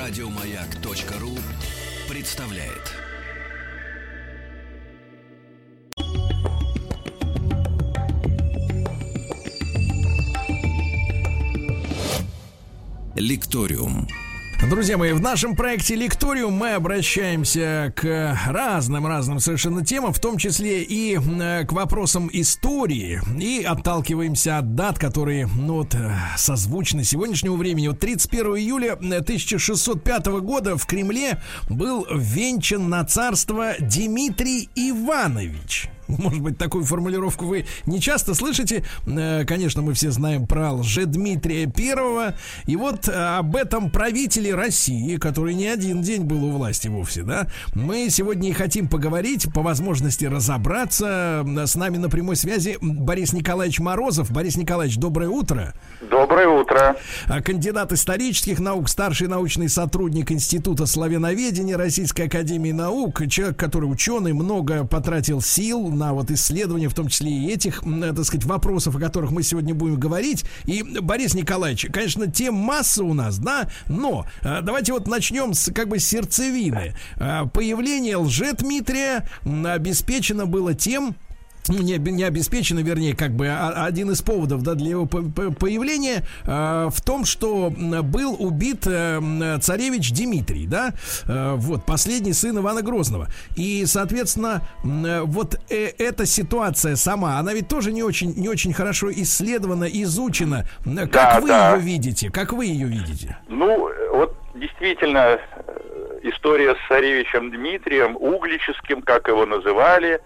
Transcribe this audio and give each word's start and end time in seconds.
Радиомаяк.ру 0.00 1.36
представляет. 2.08 2.96
Лекториум. 13.14 14.08
Друзья 14.68 14.98
мои, 14.98 15.12
в 15.12 15.22
нашем 15.22 15.56
проекте 15.56 15.94
Лекториум 15.94 16.52
мы 16.52 16.72
обращаемся 16.72 17.94
к 17.96 18.38
разным-разным 18.46 19.40
совершенно 19.40 19.84
темам, 19.84 20.12
в 20.12 20.20
том 20.20 20.36
числе 20.36 20.82
и 20.82 21.18
э, 21.18 21.64
к 21.64 21.72
вопросам 21.72 22.28
истории, 22.30 23.22
и 23.40 23.64
отталкиваемся 23.64 24.58
от 24.58 24.74
дат, 24.74 24.98
которые, 24.98 25.46
ну 25.46 25.76
вот, 25.76 25.94
э, 25.94 26.14
созвучны 26.36 27.04
сегодняшнему 27.04 27.56
времени. 27.56 27.88
Вот 27.88 28.00
31 28.00 28.56
июля 28.58 28.92
1605 28.92 30.26
года 30.26 30.76
в 30.76 30.84
Кремле 30.84 31.40
был 31.70 32.06
венчан 32.12 32.90
на 32.90 33.02
царство 33.04 33.72
Дмитрий 33.80 34.68
Иванович. 34.74 35.88
Может 36.18 36.40
быть, 36.40 36.58
такую 36.58 36.84
формулировку 36.84 37.46
вы 37.46 37.66
не 37.86 38.00
часто 38.00 38.34
слышите. 38.34 38.84
Э, 39.06 39.44
конечно, 39.44 39.82
мы 39.82 39.94
все 39.94 40.10
знаем 40.10 40.46
про 40.46 40.72
Лжедмитрия 40.72 41.66
Первого. 41.66 42.34
И 42.66 42.76
вот 42.76 43.08
э, 43.08 43.12
об 43.12 43.56
этом 43.56 43.90
правителе 43.90 44.54
России, 44.54 45.16
который 45.16 45.54
не 45.54 45.66
один 45.66 46.02
день 46.02 46.24
был 46.24 46.44
у 46.44 46.50
власти 46.50 46.88
вовсе, 46.88 47.22
да, 47.22 47.46
мы 47.74 48.08
сегодня 48.10 48.50
и 48.50 48.52
хотим 48.52 48.88
поговорить, 48.88 49.52
по 49.52 49.62
возможности 49.62 50.24
разобраться. 50.24 51.44
С 51.64 51.74
нами 51.74 51.96
на 51.96 52.08
прямой 52.08 52.36
связи 52.36 52.78
Борис 52.80 53.32
Николаевич 53.32 53.78
Морозов. 53.80 54.30
Борис 54.30 54.56
Николаевич, 54.56 54.96
доброе 54.96 55.28
утро. 55.28 55.74
Доброе 56.00 56.48
утро. 56.48 56.96
А, 57.28 57.40
кандидат 57.40 57.92
исторических 57.92 58.58
наук, 58.58 58.88
старший 58.88 59.28
научный 59.28 59.68
сотрудник 59.68 60.32
Института 60.32 60.86
славяноведения 60.86 61.76
Российской 61.76 62.22
Академии 62.22 62.72
Наук, 62.72 63.28
человек, 63.28 63.56
который 63.56 63.86
ученый, 63.86 64.32
много 64.32 64.84
потратил 64.84 65.40
сил 65.40 65.90
на 66.00 66.14
вот 66.14 66.30
исследования, 66.30 66.88
в 66.88 66.94
том 66.94 67.08
числе 67.08 67.30
и 67.30 67.52
этих, 67.52 67.82
так 67.82 68.24
сказать, 68.24 68.44
вопросов, 68.44 68.96
о 68.96 68.98
которых 68.98 69.30
мы 69.30 69.42
сегодня 69.42 69.74
будем 69.74 70.00
говорить. 70.00 70.44
И, 70.64 70.82
Борис 70.82 71.34
Николаевич, 71.34 71.86
конечно, 71.92 72.26
тем 72.26 72.54
масса 72.54 73.04
у 73.04 73.12
нас, 73.12 73.38
да, 73.38 73.68
но 73.86 74.26
э, 74.40 74.62
давайте 74.62 74.94
вот 74.94 75.06
начнем 75.06 75.52
с 75.52 75.70
как 75.72 75.88
бы 75.88 75.98
сердцевины. 75.98 76.94
Э, 77.16 77.42
появление 77.52 78.16
лже-Дмитрия 78.16 79.28
обеспечено 79.44 80.46
было 80.46 80.74
тем, 80.74 81.14
не, 81.68 81.98
не 81.98 82.24
обеспечено, 82.24 82.80
вернее, 82.80 83.14
как 83.14 83.32
бы 83.32 83.48
а, 83.48 83.84
один 83.84 84.10
из 84.10 84.22
поводов 84.22 84.62
да, 84.62 84.74
для 84.74 84.90
его 84.90 85.06
появления 85.06 86.24
э, 86.44 86.88
в 86.90 87.00
том, 87.02 87.24
что 87.24 87.70
был 87.70 88.36
убит 88.38 88.86
э, 88.86 89.58
царевич 89.60 90.12
Дмитрий, 90.12 90.66
да, 90.66 90.92
э, 91.26 91.54
вот, 91.56 91.84
последний 91.84 92.32
сын 92.32 92.58
Ивана 92.58 92.82
Грозного. 92.82 93.28
И, 93.56 93.84
соответственно, 93.86 94.62
э, 94.84 95.20
вот 95.22 95.56
э, 95.68 95.90
эта 95.98 96.26
ситуация 96.26 96.96
сама, 96.96 97.38
она 97.38 97.52
ведь 97.52 97.68
тоже 97.68 97.92
не 97.92 98.02
очень, 98.02 98.34
не 98.34 98.48
очень 98.48 98.72
хорошо 98.72 99.10
исследована, 99.12 99.84
изучена. 99.84 100.66
Как 100.84 101.10
да, 101.12 101.40
вы 101.40 101.48
да. 101.48 101.74
ее 101.74 101.80
видите? 101.80 102.30
Как 102.30 102.52
вы 102.52 102.66
ее 102.66 102.86
видите? 102.86 103.36
Ну, 103.48 103.90
вот 104.12 104.34
действительно, 104.54 105.38
э, 105.38 106.18
история 106.22 106.74
с 106.74 106.88
царевичем 106.88 107.50
Дмитрием, 107.50 108.16
углическим, 108.16 109.02
как 109.02 109.28
его 109.28 109.46
называли, 109.46 110.20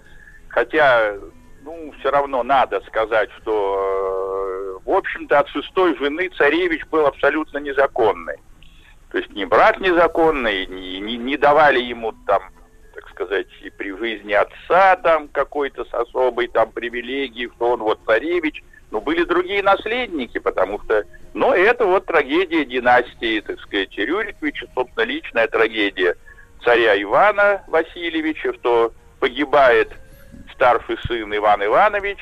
Хотя, 0.54 1.16
ну, 1.64 1.92
все 1.98 2.10
равно 2.10 2.44
надо 2.44 2.80
сказать, 2.86 3.28
что, 3.42 4.78
э, 4.84 4.88
в 4.88 4.90
общем-то, 4.90 5.40
от 5.40 5.48
шестой 5.48 5.96
жены 5.98 6.28
царевич 6.28 6.86
был 6.92 7.06
абсолютно 7.06 7.58
незаконный. 7.58 8.36
То 9.10 9.18
есть 9.18 9.30
не 9.30 9.46
брак 9.46 9.80
незаконный, 9.80 10.66
не, 10.66 11.00
не, 11.00 11.16
не 11.16 11.36
давали 11.36 11.80
ему 11.80 12.12
там, 12.28 12.42
так 12.94 13.08
сказать, 13.10 13.48
и 13.64 13.70
при 13.70 13.96
жизни 13.96 14.32
отца 14.32 14.94
там 14.96 15.26
какой-то 15.26 15.84
с 15.86 15.92
особой 15.92 16.46
там 16.46 16.70
привилегией, 16.70 17.50
что 17.56 17.70
он 17.70 17.80
вот 17.80 17.98
царевич. 18.06 18.62
Но 18.92 19.00
были 19.00 19.24
другие 19.24 19.60
наследники, 19.60 20.38
потому 20.38 20.80
что, 20.84 21.02
ну, 21.32 21.50
это 21.50 21.84
вот 21.84 22.06
трагедия 22.06 22.64
династии, 22.64 23.40
так 23.40 23.58
сказать, 23.58 23.98
Рюриковича, 23.98 24.68
собственно, 24.72 25.04
личная 25.04 25.48
трагедия 25.48 26.14
царя 26.62 27.00
Ивана 27.02 27.64
Васильевича, 27.66 28.52
что 28.54 28.92
погибает 29.18 29.90
старший 30.54 30.96
сын 31.06 31.34
Иван 31.36 31.64
Иванович, 31.64 32.18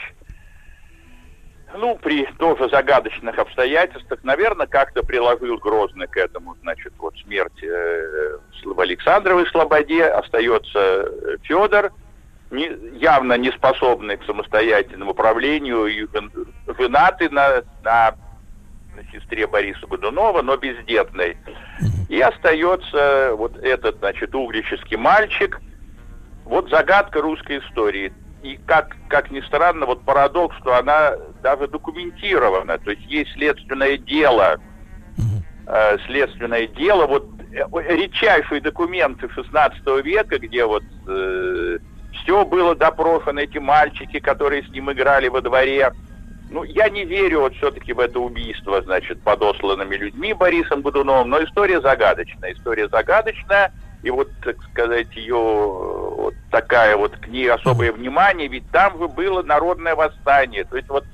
ну, 1.74 1.96
при 1.96 2.26
тоже 2.38 2.68
загадочных 2.68 3.38
обстоятельствах, 3.38 4.22
наверное, 4.22 4.66
как-то 4.66 5.02
приложил 5.02 5.58
Грозный 5.58 6.06
к 6.06 6.16
этому, 6.16 6.54
значит, 6.62 6.92
вот 6.98 7.14
смерть 7.18 7.62
э, 7.62 8.38
в 8.64 8.78
Александровой 8.80 9.46
Слободе, 9.46 10.04
остается 10.04 10.78
э, 10.78 11.36
Федор, 11.42 11.92
не, 12.50 12.70
явно 12.98 13.38
не 13.38 13.50
способный 13.52 14.18
к 14.18 14.24
самостоятельному 14.24 15.12
управлению, 15.12 15.86
и 15.86 16.06
женатый 16.78 17.30
на, 17.30 17.62
на, 17.82 18.14
на 18.94 19.04
сестре 19.10 19.46
Бориса 19.46 19.86
Годунова, 19.86 20.42
но 20.42 20.56
бездетный. 20.56 21.38
И 22.10 22.20
остается 22.20 23.34
вот 23.34 23.56
этот, 23.56 23.98
значит, 23.98 24.34
углический 24.34 24.98
мальчик. 24.98 25.58
Вот 26.44 26.68
загадка 26.70 27.20
русской 27.20 27.58
истории. 27.58 28.12
И 28.42 28.58
как, 28.66 28.96
как 29.08 29.30
ни 29.30 29.40
странно, 29.42 29.86
вот 29.86 30.04
парадокс, 30.04 30.56
что 30.58 30.76
она 30.76 31.14
даже 31.42 31.68
документирована, 31.68 32.78
то 32.78 32.90
есть 32.90 33.04
есть 33.06 33.32
следственное 33.34 33.96
дело, 33.96 34.58
э, 35.66 35.98
следственное 36.06 36.66
дело, 36.66 37.06
вот 37.06 37.28
э, 37.52 37.64
редчайшие 37.94 38.60
документы 38.60 39.28
16 39.28 40.04
века, 40.04 40.40
где 40.40 40.64
вот 40.64 40.82
э, 41.06 41.78
все 42.12 42.44
было 42.44 42.74
допрошено, 42.74 43.40
эти 43.40 43.58
мальчики, 43.58 44.18
которые 44.18 44.64
с 44.64 44.68
ним 44.70 44.90
играли 44.90 45.28
во 45.28 45.40
дворе. 45.40 45.92
Ну, 46.50 46.64
я 46.64 46.88
не 46.88 47.04
верю 47.04 47.40
вот 47.40 47.54
все-таки 47.54 47.92
в 47.92 48.00
это 48.00 48.18
убийство, 48.20 48.82
значит, 48.82 49.22
подосланными 49.22 49.96
людьми 49.96 50.34
Борисом 50.34 50.82
Годуновым, 50.82 51.30
но 51.30 51.42
история 51.42 51.80
загадочная, 51.80 52.52
история 52.52 52.88
загадочная, 52.88 53.72
и 54.02 54.10
вот, 54.10 54.28
так 54.44 54.56
сказать, 54.70 55.14
ее 55.16 55.34
такая 56.72 56.96
вот 56.96 57.14
к 57.18 57.26
ней 57.26 57.50
особое 57.50 57.92
внимание, 57.92 58.48
ведь 58.48 58.68
там 58.70 58.98
же 58.98 59.06
было 59.06 59.42
народное 59.42 59.94
восстание. 59.94 60.64
То 60.64 60.76
есть 60.78 60.88
вот 60.88 61.04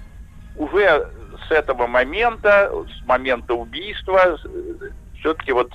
уже 0.57 1.11
с 1.49 1.51
этого 1.51 1.89
момента, 1.89 2.73
с 2.87 3.07
момента 3.07 3.55
убийства, 3.55 4.39
все-таки 5.19 5.51
вот 5.51 5.73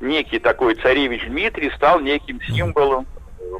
некий 0.00 0.40
такой 0.40 0.74
царевич 0.74 1.24
Дмитрий 1.28 1.70
стал 1.76 2.00
неким 2.00 2.40
символом 2.42 3.06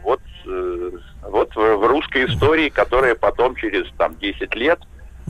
вот, 0.03 0.21
э, 0.47 0.91
вот 1.23 1.55
в 1.55 1.87
русской 1.87 2.25
истории, 2.25 2.69
которая 2.69 3.15
потом 3.15 3.55
через 3.55 3.87
там 3.97 4.17
10 4.17 4.55
лет 4.57 4.81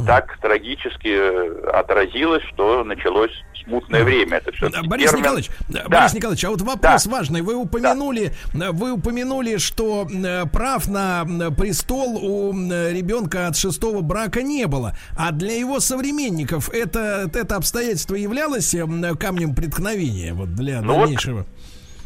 так 0.06 0.38
трагически 0.40 1.08
э, 1.08 1.70
отразилось, 1.74 2.44
что 2.44 2.82
началось 2.82 3.32
смутное 3.68 4.04
время. 4.04 4.38
Это 4.38 4.52
все 4.52 4.70
Борис 4.84 5.10
термин. 5.10 5.22
Николаевич, 5.22 5.50
да. 5.68 5.84
Борис 5.88 6.14
Николаевич, 6.14 6.44
а 6.44 6.50
вот 6.50 6.60
вопрос 6.62 7.04
да. 7.04 7.10
важный. 7.10 7.42
Вы 7.42 7.54
упомянули, 7.54 8.32
да. 8.54 8.72
вы 8.72 8.92
упомянули, 8.92 9.58
что 9.58 10.08
прав 10.52 10.88
на 10.88 11.24
престол 11.56 12.16
у 12.16 12.52
ребенка 12.52 13.46
от 13.46 13.56
шестого 13.56 14.00
брака 14.00 14.42
не 14.42 14.66
было, 14.66 14.96
а 15.16 15.32
для 15.32 15.56
его 15.56 15.80
современников 15.80 16.68
это 16.70 17.30
это 17.32 17.56
обстоятельство 17.56 18.14
являлось 18.14 18.74
камнем 19.18 19.54
преткновения 19.54 20.32
вот 20.32 20.54
для 20.54 20.80
ну 20.80 21.00
дальнейшего. 21.00 21.38
Вот, 21.38 21.46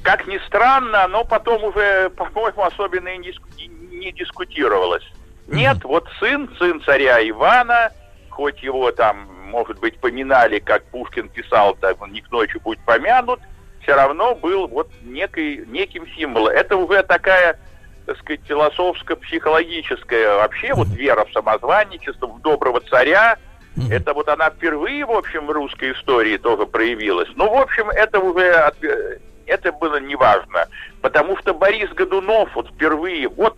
как 0.03 0.27
ни 0.27 0.39
странно, 0.47 1.07
но 1.09 1.25
потом 1.25 1.63
уже, 1.65 2.11
по-моему, 2.17 2.63
особенно 2.63 3.09
и 3.09 3.19
не, 3.19 3.33
не 3.97 4.13
дискутировалось. 4.13 5.05
Нет, 5.49 5.85
вот 5.85 6.09
сын, 6.19 6.49
сын 6.59 6.81
царя 6.83 7.29
Ивана, 7.29 7.91
хоть 8.31 8.63
его 8.63 8.91
там, 8.93 9.29
может 9.53 9.79
быть, 9.79 9.99
поминали, 9.99 10.59
как 10.59 10.83
Пушкин 10.87 11.29
писал, 11.29 11.75
так 11.75 12.01
он 12.03 12.13
не 12.13 12.23
к 12.23 12.31
ночи 12.31 12.59
будет 12.59 12.85
помянут, 12.85 13.41
все 13.83 13.95
равно 13.95 14.35
был 14.35 14.67
вот 14.67 14.91
некий, 15.03 15.65
неким 15.69 16.07
символом. 16.17 16.49
Это 16.53 16.77
уже 16.77 17.03
такая, 17.03 17.61
так 18.07 18.17
сказать, 18.19 18.41
философско-психологическая 18.49 20.37
вообще 20.37 20.73
вот 20.75 20.89
вера 20.89 21.25
в 21.27 21.33
самозванничество, 21.33 22.27
в 22.27 22.41
доброго 22.41 22.81
царя. 22.81 23.37
Это 23.91 24.13
вот 24.15 24.29
она 24.29 24.51
впервые, 24.51 25.05
в 25.05 25.13
общем, 25.13 25.47
в 25.47 25.51
русской 25.51 25.93
истории 25.93 26.37
тоже 26.37 26.67
проявилась. 26.67 27.29
Ну, 27.37 27.51
в 27.51 27.59
общем, 27.59 27.89
это 27.91 28.21
уже 28.21 28.73
это 29.47 29.73
было 29.73 30.01
неважно, 30.01 30.67
потому 31.01 31.37
что 31.39 31.55
Борис 31.55 31.91
Годунов 31.91 32.55
вот 32.55 32.69
впервые, 32.69 33.29
вот 33.29 33.57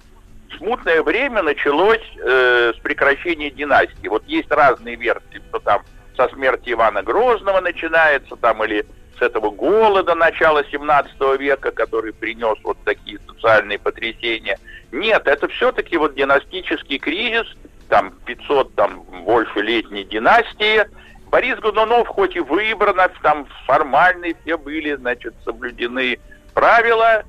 смутное 0.59 1.03
время 1.03 1.43
началось 1.43 2.03
э, 2.19 2.73
с 2.77 2.81
прекращения 2.81 3.51
династии. 3.51 4.09
Вот 4.09 4.25
есть 4.27 4.51
разные 4.51 4.97
версии, 4.97 5.43
что 5.49 5.59
там 5.59 5.83
со 6.17 6.29
смерти 6.29 6.73
Ивана 6.73 7.03
Грозного 7.03 7.61
начинается, 7.61 8.37
там 8.37 8.65
или 8.65 8.87
с 9.19 9.23
этого 9.23 9.51
голода 9.51 10.15
начала 10.15 10.65
17 10.65 11.15
века, 11.39 11.71
который 11.71 12.13
принес 12.13 12.57
вот 12.63 12.79
такие 12.85 13.19
социальные 13.27 13.79
потрясения. 13.79 14.59
Нет, 14.93 15.27
это 15.27 15.49
все-таки 15.49 15.97
вот 15.97 16.15
династический 16.15 16.99
кризис, 16.99 17.47
там 17.89 18.13
500 18.27 18.75
там 18.75 19.03
больше 19.25 19.61
летней 19.61 20.05
династии. 20.05 20.85
Борис 21.31 21.59
Годунов 21.59 22.07
хоть 22.09 22.37
и 22.37 22.41
выбран, 22.41 22.97
там 23.23 23.47
формальные 23.67 24.37
все 24.43 24.57
были, 24.57 24.95
значит, 24.95 25.35
соблюдены 25.45 26.19
правила, 26.55 27.25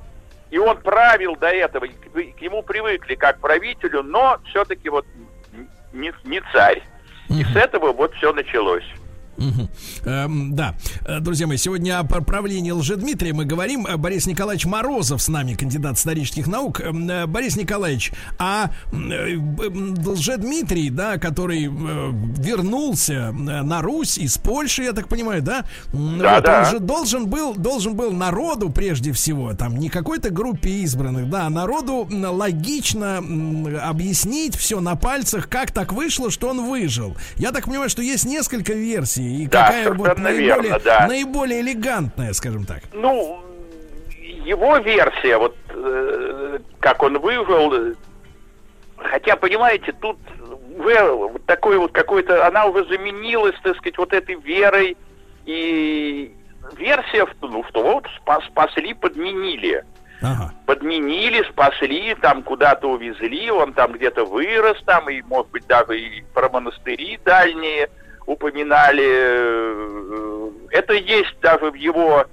и 0.55 0.57
он 0.57 0.77
правил 0.77 1.35
до 1.35 1.49
этого, 1.49 1.85
к 1.85 2.41
нему 2.41 2.63
привыкли 2.63 3.15
как 3.15 3.41
правителю, 3.41 4.03
но 4.03 4.39
все-таки 4.45 4.87
вот 4.87 5.05
не, 5.91 6.13
не 6.23 6.41
царь. 6.53 6.81
И 7.27 7.43
с 7.43 7.57
этого 7.57 7.91
вот 7.91 8.13
все 8.13 8.31
началось. 8.31 8.85
Угу. 9.37 9.69
Эм, 10.05 10.55
да, 10.55 10.75
э, 11.05 11.19
друзья 11.19 11.47
мои, 11.47 11.57
сегодня 11.57 11.99
о 11.99 12.03
правлении 12.03 12.71
Лжедмитрия 12.71 13.33
мы 13.33 13.45
говорим. 13.45 13.85
Э, 13.85 13.97
Борис 13.97 14.27
Николаевич 14.27 14.65
Морозов 14.65 15.21
с 15.21 15.27
нами, 15.27 15.55
кандидат 15.55 15.97
исторических 15.97 16.47
наук. 16.47 16.79
Эм, 16.79 17.09
э, 17.09 17.27
Борис 17.27 17.57
Николаевич, 17.57 18.13
а 18.37 18.71
Лжедмитрий, 18.93 20.89
да, 20.89 21.17
который 21.17 21.65
вернулся 21.65 23.31
на 23.31 23.81
Русь 23.81 24.17
из 24.17 24.37
Польши, 24.37 24.83
я 24.83 24.93
так 24.93 25.07
понимаю, 25.07 25.41
да? 25.41 25.65
Да, 25.91 26.35
вот, 26.35 26.43
да. 26.43 26.59
Он 26.59 26.71
же 26.71 26.79
должен 26.79 27.27
был, 27.27 27.55
должен 27.55 27.95
был 27.95 28.11
народу 28.11 28.69
прежде 28.69 29.11
всего, 29.11 29.53
там 29.53 29.77
не 29.77 29.89
какой-то 29.89 30.29
группе 30.29 30.69
избранных, 30.81 31.29
да, 31.29 31.47
а 31.47 31.49
народу 31.49 32.07
логично 32.09 33.17
объяснить 33.83 34.55
все 34.55 34.79
на 34.79 34.95
пальцах, 34.95 35.49
как 35.49 35.71
так 35.71 35.93
вышло, 35.93 36.31
что 36.31 36.49
он 36.49 36.69
выжил. 36.69 37.17
Я 37.35 37.51
так 37.51 37.65
понимаю, 37.65 37.89
что 37.89 38.01
есть 38.01 38.25
несколько 38.25 38.73
версий 38.73 39.24
и 39.25 39.47
да, 39.47 39.67
какая 39.67 39.91
вот 39.91 40.17
наиболее, 40.17 40.45
верно, 40.45 40.79
да. 40.79 41.07
наиболее 41.07 41.61
элегантная, 41.61 42.33
скажем 42.33 42.65
так? 42.65 42.83
Ну, 42.93 43.43
его 44.45 44.77
версия, 44.77 45.37
вот 45.37 45.55
э, 45.69 46.59
как 46.79 47.01
он 47.03 47.19
выжил, 47.19 47.95
хотя, 48.97 49.35
понимаете, 49.35 49.91
тут 49.93 50.17
в, 50.37 51.39
такой 51.45 51.77
вот 51.77 51.91
какой-то, 51.91 52.45
она 52.45 52.65
уже 52.65 52.85
заменилась, 52.85 53.55
так 53.63 53.75
сказать, 53.77 53.97
вот 53.97 54.13
этой 54.13 54.35
верой, 54.35 54.97
и 55.45 56.33
версия, 56.77 57.27
ну, 57.41 57.63
что 57.69 57.83
вот 57.83 58.07
спас, 58.17 58.43
спасли, 58.45 58.93
подменили. 58.93 59.83
Ага. 60.21 60.53
Подменили, 60.65 61.43
спасли, 61.49 62.15
там 62.15 62.41
куда-то 62.41 62.89
увезли, 62.89 63.51
он 63.51 63.73
там 63.73 63.93
где-то 63.93 64.25
вырос, 64.25 64.81
там, 64.85 65.09
и, 65.09 65.21
может 65.23 65.51
быть, 65.51 65.67
даже 65.67 65.99
и 65.99 66.23
про 66.33 66.49
монастыри 66.49 67.19
дальние– 67.23 67.89
упоминали. 68.25 69.05
Э, 69.07 70.49
это 70.71 70.93
есть 70.93 71.35
даже 71.41 71.71
в 71.71 71.75
его... 71.75 72.25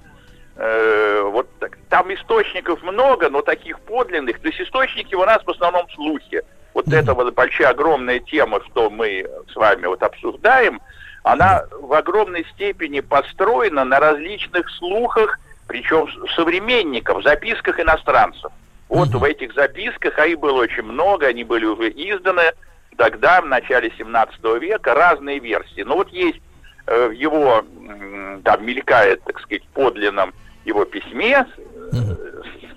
Э, 0.55 1.21
вот 1.31 1.49
там 1.89 2.13
источников 2.13 2.83
много, 2.83 3.29
но 3.29 3.41
таких 3.41 3.79
подлинных. 3.79 4.39
То 4.39 4.47
есть 4.49 4.61
источники 4.61 5.15
у 5.15 5.25
нас 5.25 5.43
в 5.43 5.49
основном 5.49 5.89
слухи. 5.91 6.43
Вот 6.73 6.87
mm-hmm. 6.87 6.95
эта 6.99 7.13
вот 7.13 7.33
большая 7.33 7.69
огромная 7.69 8.19
тема, 8.19 8.61
что 8.65 8.89
мы 8.89 9.27
с 9.51 9.55
вами 9.55 9.85
вот 9.85 10.01
обсуждаем, 10.03 10.81
она 11.23 11.63
в 11.71 11.93
огромной 11.93 12.45
степени 12.53 12.99
построена 12.99 13.85
на 13.85 13.99
различных 13.99 14.69
слухах, 14.71 15.39
причем 15.67 16.07
современников, 16.35 17.23
записках 17.23 17.79
иностранцев. 17.79 18.51
Вот 18.89 19.09
mm-hmm. 19.09 19.17
в 19.17 19.23
этих 19.23 19.53
записках, 19.53 20.19
а 20.19 20.27
их 20.27 20.39
было 20.39 20.61
очень 20.61 20.83
много, 20.83 21.27
они 21.27 21.43
были 21.43 21.65
уже 21.65 21.89
изданы, 21.89 22.51
тогда, 22.93 23.41
в 23.41 23.45
начале 23.45 23.91
17 23.97 24.43
века, 24.59 24.93
разные 24.93 25.39
версии. 25.39 25.81
Но 25.81 25.95
вот 25.95 26.09
есть 26.09 26.39
э, 26.87 27.07
в 27.07 27.11
его, 27.11 27.63
там 28.43 28.65
мелькает, 28.65 29.23
так 29.23 29.39
сказать, 29.39 29.63
подлинном 29.73 30.33
его 30.65 30.85
письме, 30.85 31.45
э, 31.91 31.97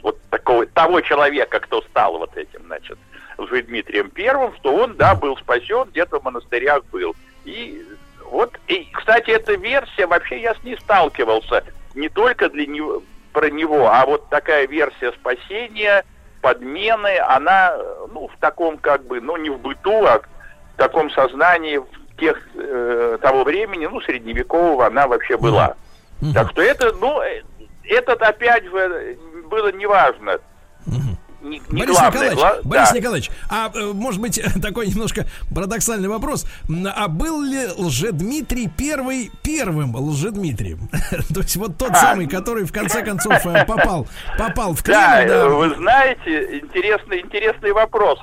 вот 0.02 0.20
такого, 0.30 0.66
того 0.66 1.00
человека, 1.00 1.60
кто 1.60 1.82
стал 1.82 2.18
вот 2.18 2.36
этим, 2.36 2.62
значит, 2.66 2.98
Дмитрием 3.38 4.10
Первым, 4.10 4.54
что 4.56 4.74
он, 4.74 4.96
да, 4.96 5.14
был 5.14 5.36
спасен, 5.36 5.88
где-то 5.90 6.20
в 6.20 6.24
монастырях 6.24 6.84
был. 6.86 7.14
И 7.44 7.84
вот, 8.30 8.58
и, 8.66 8.88
кстати, 8.92 9.30
эта 9.30 9.54
версия, 9.54 10.06
вообще 10.06 10.40
я 10.40 10.54
с 10.54 10.62
ней 10.64 10.76
сталкивался, 10.78 11.64
не 11.94 12.08
только 12.08 12.48
для 12.48 12.66
него, 12.66 13.02
про 13.32 13.50
него, 13.50 13.88
а 13.88 14.06
вот 14.06 14.28
такая 14.30 14.66
версия 14.66 15.12
спасения– 15.12 16.04
подмены, 16.46 17.18
она, 17.18 17.76
ну, 18.12 18.28
в 18.28 18.38
таком 18.38 18.78
как 18.78 19.04
бы, 19.04 19.20
ну, 19.20 19.36
не 19.36 19.50
в 19.50 19.58
быту, 19.58 20.06
а 20.06 20.20
в 20.20 20.76
таком 20.76 21.10
сознании 21.10 21.80
тех, 22.16 22.40
э, 22.54 23.18
того 23.20 23.42
времени, 23.42 23.86
ну, 23.86 24.00
средневекового, 24.02 24.86
она 24.86 25.08
вообще 25.08 25.36
была. 25.36 25.74
Mm-hmm. 26.20 26.34
Так 26.34 26.50
что 26.52 26.62
это, 26.62 26.92
ну, 27.00 27.20
э, 27.20 27.42
этот 27.82 28.22
опять 28.22 28.62
же 28.62 29.18
было 29.50 29.72
неважно. 29.72 30.38
Mm-hmm 30.86 31.16
не, 31.46 31.62
не 31.70 31.80
Борис 31.80 31.96
главное. 31.96 32.10
Николаевич, 32.10 32.38
Гла... 32.38 32.56
Борис 32.64 32.90
да. 32.90 32.96
Николаевич, 32.96 33.30
а 33.48 33.70
э, 33.74 33.92
может 33.92 34.20
быть 34.20 34.42
такой 34.62 34.88
немножко 34.88 35.26
парадоксальный 35.54 36.08
вопрос. 36.08 36.46
А 36.94 37.08
был 37.08 37.42
ли 37.42 37.66
Лжедмитрий 37.76 38.68
первый 38.68 39.30
первым 39.42 39.94
Лжедмитрием? 39.96 40.88
То 41.34 41.40
есть 41.40 41.56
вот 41.56 41.78
тот 41.78 41.90
а. 41.90 41.94
самый, 41.94 42.26
который 42.28 42.64
в 42.64 42.72
конце 42.72 43.02
концов 43.02 43.44
э, 43.46 43.64
попал, 43.64 44.06
попал 44.38 44.74
в 44.74 44.82
Кремль. 44.82 44.98
Да, 45.00 45.24
да, 45.26 45.48
вы 45.48 45.74
знаете, 45.76 46.58
интересный, 46.58 47.20
интересный 47.20 47.72
вопрос. 47.72 48.18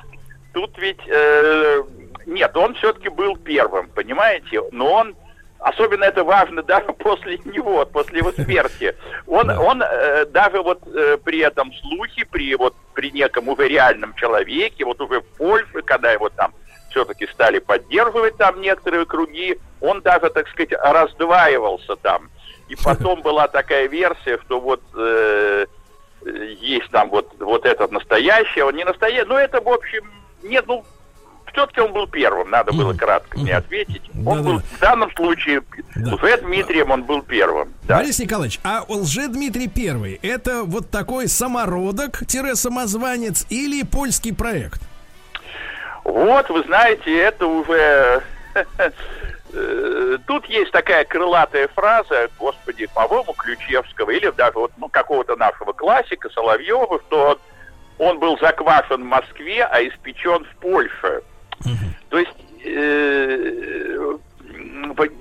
Тут 0.54 0.78
ведь 0.78 1.00
э, 1.08 1.84
нет, 2.26 2.56
он 2.56 2.76
все-таки 2.76 3.10
был 3.10 3.36
первым, 3.38 3.90
понимаете? 3.90 4.62
Но 4.72 4.92
он 4.92 5.16
особенно 5.64 6.04
это 6.04 6.24
важно 6.24 6.62
даже 6.62 6.94
после 7.00 7.40
него, 7.46 7.86
после 7.86 8.20
его 8.20 8.32
смерти. 8.32 8.96
Он, 9.26 9.50
он 9.50 9.82
э, 9.82 10.26
даже 10.26 10.62
вот 10.62 10.82
э, 10.88 11.18
при 11.24 11.40
этом 11.40 11.74
слухе, 11.74 12.26
при 12.30 12.56
вот 12.56 12.76
при 12.94 13.12
неком 13.12 13.50
уже 13.50 13.68
реальном 13.68 14.14
человеке, 14.16 14.86
вот 14.86 15.02
уже 15.02 15.22
в 15.22 15.26
Польше, 15.38 15.82
когда 15.84 16.12
его 16.12 16.30
там 16.30 16.54
все-таки 16.92 17.26
стали 17.28 17.60
поддерживать 17.60 18.38
там 18.38 18.62
некоторые 18.62 19.06
круги, 19.06 19.58
он 19.82 20.02
даже, 20.02 20.30
так 20.30 20.48
сказать, 20.50 20.74
раздваивался 20.74 21.96
там. 21.96 22.30
И 22.70 22.76
потом 22.84 23.22
была 23.22 23.48
такая 23.48 23.88
версия, 23.88 24.38
что 24.46 24.60
вот 24.60 24.82
э, 24.96 25.66
есть 26.60 26.90
там 26.92 27.10
вот, 27.10 27.34
вот 27.40 27.66
этот 27.66 27.92
настоящий, 27.92 28.62
он 28.62 28.76
не 28.76 28.84
настоящий, 28.84 29.28
но 29.28 29.40
это, 29.40 29.62
в 29.62 29.70
общем, 29.70 30.12
нет, 30.44 30.66
ну, 30.68 30.86
все-таки 31.54 31.80
он 31.82 31.94
был 31.94 32.08
первым, 32.08 32.50
надо 32.50 32.74
было 32.74 32.94
кратко 32.94 33.38
мне 33.40 33.56
ответить. 33.56 34.02
Он 34.26 34.44
да, 34.44 34.50
был 34.50 34.58
да. 34.58 34.64
в 34.64 34.80
данном 34.80 35.12
случае, 35.16 35.62
да. 35.96 36.16
Лже-Дмитрием 36.16 36.92
он 36.92 37.04
был 37.04 37.22
первым. 37.22 37.72
Да. 37.84 37.98
Борис 37.98 38.18
Николаевич, 38.20 38.60
а 38.64 38.84
Лже-Дмитрий 38.88 39.68
первый, 39.68 40.20
это 40.24 40.64
вот 40.64 40.90
такой 40.90 41.28
самородок-самозванец 41.28 43.46
или 43.50 43.84
польский 43.84 44.34
проект? 44.34 44.82
Вот, 46.04 46.50
вы 46.50 46.64
знаете, 46.64 47.16
это 47.16 47.46
уже... 47.48 48.24
Э, 49.56 50.18
тут 50.26 50.48
есть 50.48 50.72
такая 50.72 51.06
крылатая 51.06 51.68
фраза, 51.68 52.28
господи, 52.40 52.88
по-моему, 52.88 53.34
Ключевского, 53.34 54.10
или 54.10 54.32
даже 54.32 54.58
вот 54.58 54.72
ну, 54.78 54.90
какого-то 54.90 55.36
нашего 55.36 55.74
классика 55.74 56.28
Соловьева, 56.32 57.00
что 57.06 57.40
он 58.00 58.18
был 58.18 58.36
заквашен 58.40 59.04
в 59.04 59.06
Москве, 59.06 59.64
а 59.64 59.80
испечен 59.84 60.44
в 60.44 60.56
Польше. 60.56 61.22
То 62.10 62.20
есть, 62.20 62.36
э, 62.66 64.18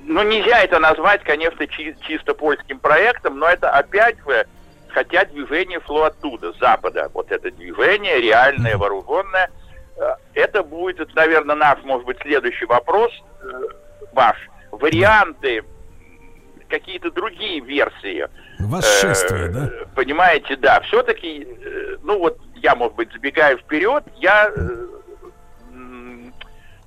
ну, 0.04 0.22
нельзя 0.22 0.60
это 0.62 0.78
назвать, 0.78 1.22
конечно, 1.24 1.66
чи- 1.66 1.96
чисто 2.02 2.34
польским 2.34 2.78
проектом, 2.78 3.38
но 3.38 3.48
это 3.48 3.70
опять 3.70 4.16
же, 4.26 4.46
хотя 4.88 5.24
движение 5.24 5.80
шло 5.86 6.04
оттуда, 6.04 6.52
с 6.52 6.58
запада. 6.58 7.10
Вот 7.14 7.30
это 7.32 7.50
движение, 7.50 8.20
реальное, 8.20 8.76
вооруженное. 8.76 9.50
Э, 9.96 10.14
это 10.34 10.62
будет, 10.62 11.14
наверное, 11.14 11.56
наш, 11.56 11.82
может 11.84 12.06
быть, 12.06 12.18
следующий 12.22 12.66
вопрос, 12.66 13.12
э, 13.42 13.46
ваш. 14.12 14.36
Варианты, 14.70 15.62
какие-то 16.68 17.10
другие 17.10 17.60
версии. 17.60 18.26
Восшествие, 18.58 19.46
э, 19.46 19.48
да? 19.48 19.70
Понимаете, 19.94 20.56
да. 20.56 20.80
Все-таки, 20.80 21.46
э, 21.46 21.96
ну 22.02 22.18
вот 22.18 22.38
я, 22.56 22.74
может 22.74 22.96
быть, 22.96 23.12
забегаю 23.12 23.58
вперед, 23.58 24.04
я 24.16 24.50
э, 24.54 24.86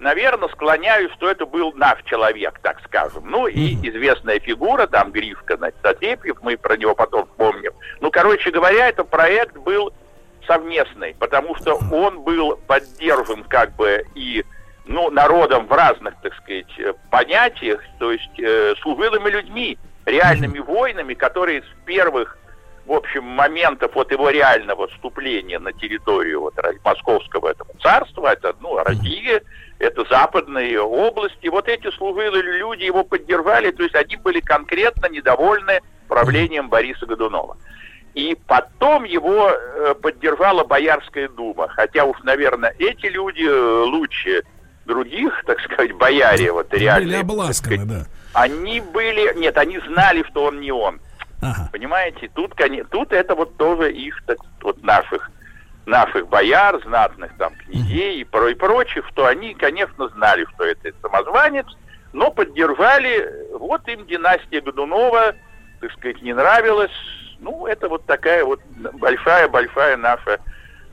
наверное, 0.06 0.50
склоняюсь, 0.50 1.12
что 1.14 1.30
это 1.30 1.48
был 1.48 1.74
наш 1.74 2.02
человек, 2.04 2.60
так 2.62 2.80
скажем. 2.86 3.24
Ну 3.26 3.48
и 3.48 3.74
известная 3.90 4.40
фигура, 4.40 4.86
там 4.86 5.12
Гришка, 5.12 5.58
значит, 5.58 5.84
Отепьев, 5.84 6.38
мы 6.44 6.58
про 6.58 6.78
него 6.78 6.94
потом 6.94 7.28
помним. 7.38 7.74
Ну, 8.02 8.12
короче 8.12 8.52
говоря, 8.52 8.88
это 8.88 9.04
проект 9.04 9.58
был 9.58 9.92
совместный, 10.46 11.16
потому 11.20 11.56
что 11.56 11.80
он 11.92 12.22
был 12.22 12.56
поддержан 12.68 13.44
как 13.46 13.76
бы 13.76 14.06
и 14.14 14.46
ну, 14.86 15.10
народом 15.10 15.66
в 15.66 15.72
разных, 15.72 16.14
так 16.22 16.36
сказать, 16.36 16.72
понятиях, 17.10 17.82
то 17.98 18.12
есть 18.12 18.40
э, 18.40 18.76
служилыми 18.82 19.30
людьми, 19.32 19.80
реальными 20.06 20.60
воинами, 20.60 21.16
которые 21.16 21.64
с 21.64 21.86
первых 21.86 22.38
в 22.86 22.92
общем, 22.92 23.24
моментов 23.24 23.92
вот 23.96 24.12
его 24.12 24.30
реального 24.30 24.88
вступления 24.90 25.60
на 25.60 25.74
территорию 25.74 26.42
вот 26.42 26.54
московского 26.84 27.50
этого 27.50 27.72
царства, 27.82 28.28
это, 28.28 28.56
ну, 28.62 28.78
Россия, 28.78 29.42
это 29.80 30.06
западные 30.10 30.80
области, 30.82 31.48
вот 31.48 31.68
эти 31.68 31.92
служилые 31.92 32.42
люди 32.42 32.84
его 32.84 33.04
поддержали, 33.04 33.72
то 33.72 33.84
есть 33.84 33.96
они 33.96 34.16
были 34.16 34.40
конкретно 34.40 35.08
недовольны 35.08 35.82
правлением 36.08 36.70
Бориса 36.70 37.06
Годунова. 37.06 37.58
И 38.14 38.38
потом 38.48 39.04
его 39.04 39.50
э, 39.50 39.94
поддержала 40.02 40.64
Боярская 40.64 41.28
дума, 41.28 41.68
хотя 41.68 42.06
уж, 42.06 42.18
наверное, 42.24 42.74
эти 42.80 43.08
люди 43.08 43.44
э, 43.44 43.84
лучше 43.84 44.44
других, 44.86 45.44
так 45.46 45.60
сказать, 45.60 45.92
бояре, 45.94 46.52
вот 46.52 46.74
реально. 46.74 47.08
Были 47.08 47.18
обласканы, 47.18 47.76
сказать, 47.76 47.88
да. 47.88 48.06
Они 48.34 48.80
были, 48.80 49.38
нет, 49.38 49.58
они 49.58 49.80
знали, 49.80 50.24
что 50.30 50.46
он 50.46 50.62
не 50.62 50.72
он. 50.72 51.02
Ага. 51.42 51.70
Понимаете, 51.72 52.30
тут, 52.34 52.54
тут 52.90 53.12
это 53.12 53.36
вот 53.36 53.58
тоже 53.58 53.92
их, 53.92 54.24
так, 54.26 54.38
вот 54.62 54.82
наших, 54.82 55.30
наших 55.86 56.28
бояр, 56.28 56.82
знатных 56.84 57.36
там 57.38 57.54
князей 57.56 58.22
и, 58.22 58.24
про, 58.24 58.50
и 58.50 58.56
прочих, 58.56 59.08
что 59.10 59.26
они, 59.26 59.54
конечно, 59.54 60.08
знали, 60.10 60.46
что 60.56 60.66
это 60.66 60.92
самозванец, 61.02 61.68
но 62.14 62.32
поддержали, 62.32 63.30
вот 63.58 63.88
им 63.88 64.06
династия 64.06 64.62
Годунова, 64.62 65.36
так 65.82 65.92
сказать, 65.94 66.22
не 66.22 66.34
нравилась. 66.34 66.92
Ну, 67.40 67.68
это 67.68 67.90
вот 67.90 68.06
такая 68.06 68.44
вот 68.46 68.62
большая-большая 68.94 69.98
наша 69.98 70.40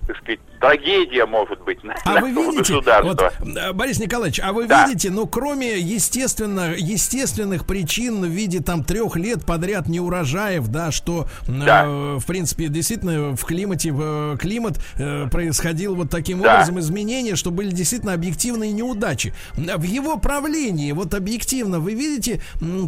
так 0.06 0.16
сказать, 0.18 0.40
трагедия 0.60 1.26
может 1.26 1.62
быть 1.64 1.82
на, 1.84 1.94
А 2.04 2.20
вы 2.20 2.30
нашего 2.32 2.50
видите, 2.52 2.74
государства. 2.74 3.32
вот, 3.40 3.56
э, 3.56 3.72
Борис 3.72 3.98
Николаевич, 4.00 4.40
а 4.40 4.52
вы 4.52 4.66
Да. 4.66 4.86
видите, 4.86 5.10
ну, 5.10 5.26
кроме 5.26 5.78
естественно, 5.78 6.74
естественных 6.76 7.66
причин 7.66 8.22
в 8.22 8.26
виде 8.26 8.60
там 8.60 8.84
трех 8.84 9.16
лет 9.16 9.44
подряд 9.44 9.88
неурожаев, 9.88 10.66
да, 10.68 10.90
что, 10.90 11.26
э, 11.46 11.52
Да. 11.64 11.84
в 11.86 12.24
принципе, 12.26 12.68
действительно 12.68 13.36
в 13.36 13.44
климате, 13.44 13.92
в, 13.92 14.34
э, 14.34 14.36
климат 14.38 14.78
э, 14.98 15.28
происходил 15.30 15.94
вот 15.94 16.10
таким 16.10 16.40
Да. 16.42 16.54
образом 16.54 16.80
изменения, 16.80 17.36
что 17.36 17.50
были 17.50 17.70
действительно 17.70 18.12
объективные 18.12 18.72
неудачи. 18.72 19.32
В 19.56 19.82
его 19.82 20.16
правлении, 20.16 20.92
вот 20.92 21.14
объективно, 21.14 21.78
вы 21.80 21.94
видите 21.94 22.40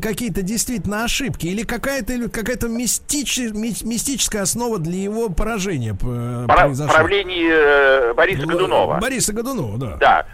какие-то 0.02 0.42
действительно 0.42 1.04
ошибки 1.04 1.46
или 1.46 1.62
какая-то 1.62 2.12
или 2.12 2.26
какая-то 2.28 2.68
мистич- 2.68 3.52
ми- 3.52 3.74
мистическая 3.82 4.42
основа 4.42 4.78
для 4.78 4.98
его 4.98 5.28
поражения 5.28 5.96
э, 6.00 6.44
Пра- 6.46 6.54
произошла? 6.64 7.03
Правлении 7.08 7.48
э, 7.50 8.12
Бориса 8.14 8.46
Годунова. 8.46 8.98
Бориса 9.00 9.32
Годунова, 9.32 9.78
да. 9.78 9.96
Да. 9.96 10.26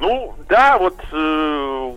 Ну, 0.00 0.34
да, 0.48 0.78
вот 0.78 0.96
э, 1.12 1.94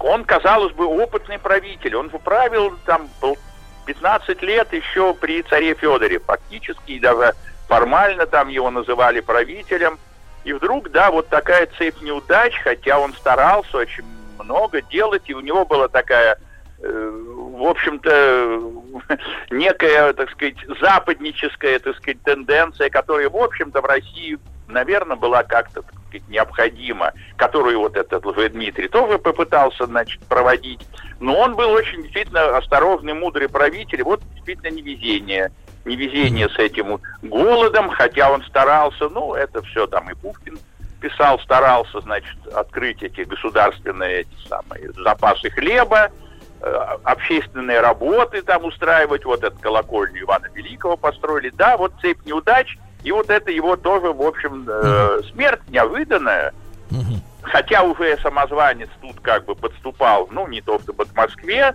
он, 0.00 0.24
казалось 0.24 0.72
бы, 0.72 0.86
опытный 0.86 1.38
правитель. 1.38 1.96
Он 1.96 2.08
правил 2.10 2.74
там 2.86 3.08
пол- 3.20 3.38
15 3.86 4.42
лет 4.42 4.72
еще 4.72 5.14
при 5.14 5.42
царе 5.42 5.74
Федоре. 5.74 6.18
Фактически, 6.20 6.92
и 6.92 7.00
даже 7.00 7.34
формально 7.68 8.26
там 8.26 8.48
его 8.48 8.70
называли 8.70 9.20
правителем. 9.20 9.98
И 10.44 10.52
вдруг, 10.52 10.90
да, 10.90 11.10
вот 11.10 11.28
такая 11.28 11.68
цепь 11.76 12.00
неудач, 12.00 12.54
хотя 12.62 12.98
он 12.98 13.12
старался 13.14 13.76
очень 13.76 14.04
много 14.42 14.80
делать, 14.82 15.22
и 15.26 15.34
у 15.34 15.40
него 15.40 15.66
была 15.66 15.88
такая, 15.88 16.38
э, 16.82 17.10
в 17.56 17.62
общем-то, 17.66 18.60
некая, 19.50 20.12
так 20.12 20.30
сказать, 20.30 20.56
западническая, 20.80 21.78
так 21.78 21.96
сказать, 21.96 22.22
тенденция, 22.22 22.90
которая, 22.90 23.28
в 23.28 23.36
общем-то, 23.36 23.80
в 23.80 23.84
России, 23.84 24.38
наверное, 24.68 25.16
была 25.16 25.42
как-то, 25.42 25.82
необходима, 26.28 27.12
которую 27.36 27.80
вот 27.80 27.96
этот 27.96 28.24
Дмитрий 28.52 28.88
тоже 28.88 29.18
попытался, 29.18 29.86
значит, 29.86 30.20
проводить. 30.26 30.80
Но 31.20 31.38
он 31.38 31.54
был 31.54 31.70
очень 31.70 32.02
действительно 32.02 32.56
осторожный, 32.56 33.14
мудрый 33.14 33.48
правитель. 33.48 34.02
Вот 34.02 34.20
действительно 34.34 34.70
невезение. 34.70 35.52
Невезение 35.84 36.48
с 36.48 36.58
этим 36.58 37.00
голодом, 37.22 37.90
хотя 37.90 38.30
он 38.30 38.42
старался, 38.44 39.08
ну, 39.08 39.34
это 39.34 39.62
все 39.62 39.86
там 39.86 40.10
и 40.10 40.14
Пушкин 40.14 40.58
писал, 41.00 41.38
старался, 41.40 42.00
значит, 42.00 42.36
открыть 42.54 43.02
эти 43.02 43.22
государственные 43.22 44.20
эти 44.20 44.48
самые 44.48 44.92
запасы 44.92 45.48
хлеба, 45.50 46.10
общественные 46.60 47.80
работы 47.80 48.42
там 48.42 48.64
устраивать, 48.64 49.24
вот 49.24 49.42
эту 49.42 49.58
колокольню 49.58 50.22
Ивана 50.22 50.48
Великого 50.52 50.96
построили. 50.96 51.50
Да, 51.50 51.76
вот 51.76 51.92
цепь 52.00 52.24
неудач, 52.26 52.76
и 53.02 53.12
вот 53.12 53.30
это 53.30 53.50
его 53.50 53.76
тоже, 53.76 54.12
в 54.12 54.22
общем, 54.22 54.66
э, 54.68 55.20
смерть 55.32 55.60
неожиданная. 55.68 56.52
Хотя 57.42 57.82
уже 57.82 58.18
самозванец 58.18 58.90
тут 59.00 59.18
как 59.20 59.46
бы 59.46 59.54
подступал, 59.54 60.28
ну, 60.30 60.46
не 60.46 60.60
то 60.60 60.78
чтобы 60.80 61.06
к 61.06 61.14
Москве, 61.14 61.74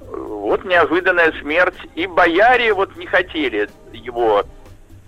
э, 0.00 0.04
вот 0.06 0.64
неожиданная 0.64 1.32
смерть. 1.40 1.78
И 1.94 2.06
бояре 2.06 2.74
вот 2.74 2.94
не 2.96 3.06
хотели 3.06 3.68
его, 3.92 4.44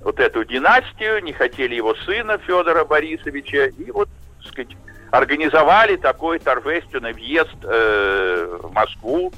вот 0.01 0.19
эту 0.19 0.45
династию, 0.45 1.23
не 1.23 1.33
хотели 1.33 1.75
его 1.75 1.95
сына 2.07 2.39
Федора 2.39 2.85
Борисовича. 2.85 3.67
И 3.67 3.91
вот, 3.91 4.09
так 4.43 4.53
сказать, 4.53 4.77
организовали 5.11 5.97
такой 5.97 6.39
торжественный 6.39 7.13
въезд 7.13 7.57
э, 7.63 8.59
в 8.63 8.73
Москву 8.73 9.33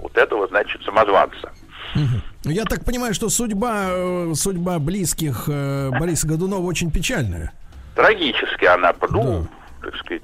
вот 0.00 0.16
этого, 0.16 0.46
значит, 0.48 0.82
самозванца. 0.84 1.52
Мгм. 1.94 2.22
Я 2.44 2.64
так 2.64 2.84
понимаю, 2.84 3.14
что 3.14 3.28
судьба, 3.28 3.86
э, 3.88 4.32
судьба 4.34 4.78
близких 4.78 5.44
э, 5.48 5.90
Бориса 5.90 6.26
Годунова 6.28 6.64
очень 6.64 6.90
печальная. 6.90 7.52
Трагически 7.94 8.66
она, 8.66 8.94
ну, 9.10 9.46
так 9.82 9.96
сказать, 9.96 10.22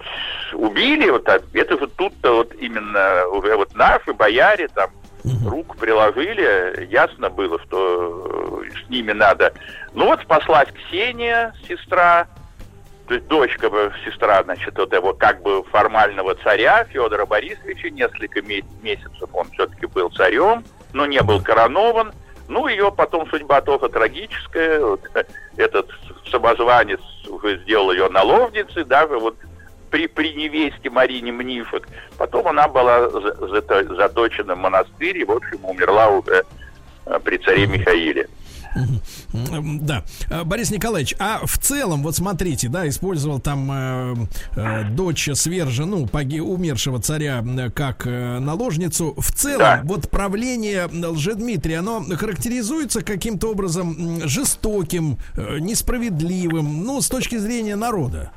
убили. 0.52 1.10
Вот, 1.10 1.28
это 1.28 1.76
вот 1.76 1.94
тут-то 1.96 2.36
вот 2.36 2.54
именно 2.54 3.26
уже 3.28 3.56
вот 3.56 3.74
наши 3.74 4.12
бояре 4.12 4.68
там 4.68 4.90
руку 5.46 5.76
приложили, 5.76 6.86
ясно 6.90 7.30
было, 7.30 7.58
что 7.62 8.62
э, 8.62 8.70
с 8.84 8.90
ними 8.90 9.12
надо. 9.12 9.52
Ну 9.94 10.06
вот 10.06 10.20
спаслась 10.20 10.68
Ксения, 10.72 11.54
сестра, 11.66 12.28
то 13.06 13.14
есть 13.14 13.26
дочка, 13.26 13.70
сестра, 14.04 14.42
значит, 14.44 14.76
вот 14.78 14.92
его 14.92 15.12
как 15.12 15.42
бы 15.42 15.62
формального 15.64 16.34
царя 16.36 16.84
Федора 16.84 17.26
Борисовича, 17.26 17.90
несколько 17.90 18.40
ме- 18.42 18.64
месяцев 18.82 19.28
он 19.32 19.50
все-таки 19.50 19.86
был 19.86 20.10
царем, 20.10 20.64
но 20.92 21.04
не 21.06 21.22
был 21.22 21.42
коронован. 21.42 22.12
Ну, 22.48 22.66
ее 22.68 22.92
потом 22.92 23.26
судьба 23.28 23.60
тоже 23.62 23.88
трагическая. 23.88 24.80
Вот, 24.80 25.00
этот 25.56 25.90
самозванец 26.30 27.00
сделал 27.62 27.92
ее 27.92 28.08
наложницей, 28.08 28.84
даже 28.84 29.18
вот 29.18 29.36
при, 29.90 30.06
при 30.06 30.32
невесте 30.34 30.90
Марине 30.90 31.32
Мнифок. 31.32 31.88
Потом 32.18 32.48
она 32.48 32.68
была 32.68 33.08
за- 33.10 33.46
зато- 33.48 33.94
заточена 33.94 34.54
в 34.54 34.58
монастырь 34.58 35.18
и, 35.18 35.24
в 35.24 35.30
общем, 35.30 35.64
умерла 35.64 36.08
уже 36.08 36.44
э, 37.06 37.18
при 37.22 37.36
царе 37.38 37.66
Михаиле. 37.66 38.28
Да. 39.32 40.04
Э, 40.30 40.44
Борис 40.44 40.70
Николаевич, 40.70 41.14
а 41.18 41.40
в 41.46 41.58
целом, 41.58 42.02
вот 42.02 42.16
смотрите, 42.16 42.68
да, 42.68 42.88
использовал 42.88 43.40
там 43.40 43.70
э, 43.70 44.14
э, 44.56 44.84
дочь 44.90 45.28
свержа, 45.34 45.84
ну, 45.84 46.06
поги- 46.06 46.40
умершего 46.40 47.00
царя 47.00 47.44
как 47.74 48.06
э, 48.06 48.38
наложницу. 48.38 49.14
В 49.18 49.32
целом, 49.32 49.58
Да. 49.58 49.80
вот 49.84 50.10
правление 50.10 50.86
Лжедмитрия, 50.86 51.78
оно 51.78 52.02
характеризуется 52.16 53.02
каким-то 53.02 53.50
образом 53.52 54.20
жестоким, 54.28 55.18
э, 55.36 55.58
несправедливым, 55.60 56.84
ну, 56.84 57.00
с 57.00 57.08
точки 57.08 57.36
зрения 57.36 57.76
народа. 57.76 58.30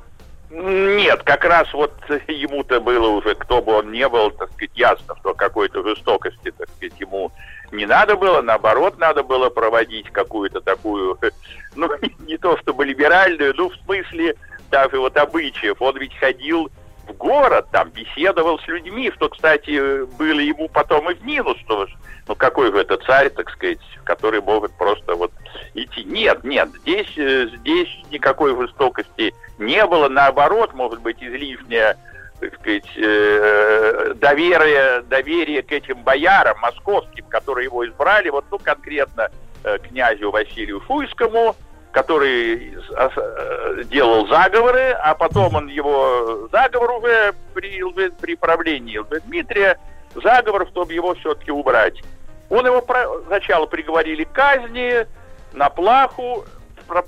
Нет, 0.50 1.24
как 1.24 1.44
раз 1.44 1.68
вот 1.74 1.94
ему-то 2.28 2.80
было 2.80 3.08
уже, 3.10 3.36
кто 3.36 3.62
бы 3.62 3.74
он 3.74 3.92
ни 3.92 4.06
был, 4.06 4.32
так 4.32 4.50
сказать, 4.54 4.72
ясно, 4.76 5.14
что 5.20 5.34
какой-то 5.34 5.84
жестокости, 5.84 6.52
так 6.58 6.70
сказать, 6.78 7.00
ему 7.00 7.32
не 7.72 7.86
надо 7.86 8.16
было, 8.16 8.42
наоборот, 8.42 8.98
надо 8.98 9.24
было 9.24 9.50
проводить 9.50 10.10
какую-то 10.12 10.62
такую, 10.62 11.18
ну, 11.76 11.90
не, 12.20 12.38
то 12.38 12.58
чтобы 12.58 12.86
либеральную, 12.86 13.54
ну, 13.56 13.70
в 13.70 13.76
смысле 13.86 14.36
даже 14.72 15.00
вот 15.00 15.18
обычаев. 15.18 15.82
Он 15.82 15.98
ведь 15.98 16.16
ходил 16.18 16.70
в 17.08 17.14
город, 17.14 17.68
там, 17.72 17.90
беседовал 17.90 18.60
с 18.60 18.68
людьми, 18.68 19.12
что, 19.16 19.30
кстати, 19.30 20.06
было 20.18 20.40
ему 20.40 20.68
потом 20.70 21.10
и 21.10 21.14
в 21.14 21.24
минус, 21.24 21.58
что, 21.66 21.88
ну, 22.28 22.36
какой 22.36 22.72
же 22.72 22.80
это 22.80 22.98
царь, 22.98 23.30
так 23.30 23.50
сказать, 23.50 23.80
который 24.04 24.42
может 24.42 24.72
просто 24.74 25.16
вот 25.16 25.32
идти. 25.74 26.04
Нет, 26.04 26.44
нет, 26.44 26.70
здесь, 26.82 27.18
э, 27.18 27.48
здесь 27.60 27.90
никакой 28.12 28.56
жестокости 28.56 29.34
не 29.58 29.86
было, 29.86 30.10
наоборот, 30.10 30.74
может 30.74 31.02
быть, 31.02 31.22
излишняя 31.22 31.98
так 32.40 32.54
сказать, 32.56 32.86
э, 32.98 34.14
доверие, 34.16 35.02
доверие 35.02 35.64
к 35.64 35.72
этим 35.72 36.04
боярам 36.04 36.58
московским, 36.60 37.26
которые 37.26 37.66
его 37.66 37.86
избрали, 37.88 38.30
вот, 38.30 38.46
ну, 38.52 38.60
конкретно 38.60 39.30
э, 39.64 39.78
князю 39.80 40.32
Василию 40.32 40.82
Шуйскому, 40.86 41.56
который 41.92 42.76
э, 42.76 43.84
делал 43.86 44.28
заговоры, 44.28 44.92
а 44.92 45.16
потом 45.16 45.56
он 45.56 45.68
его 45.68 46.48
заговор 46.52 46.92
уже 46.92 47.34
при, 47.56 47.82
при 48.22 48.36
правлении 48.36 49.02
Дмитрия, 49.26 49.80
заговор, 50.14 50.68
чтобы 50.68 50.94
его 50.94 51.16
все-таки 51.16 51.52
убрать. 51.52 52.02
Он 52.50 52.66
его 52.66 52.82
про- 52.82 53.24
сначала 53.28 53.66
приговорили 53.66 54.24
к 54.24 54.32
казни, 54.32 55.08
на 55.54 55.70
плаху, 55.70 56.46
про- 56.88 57.02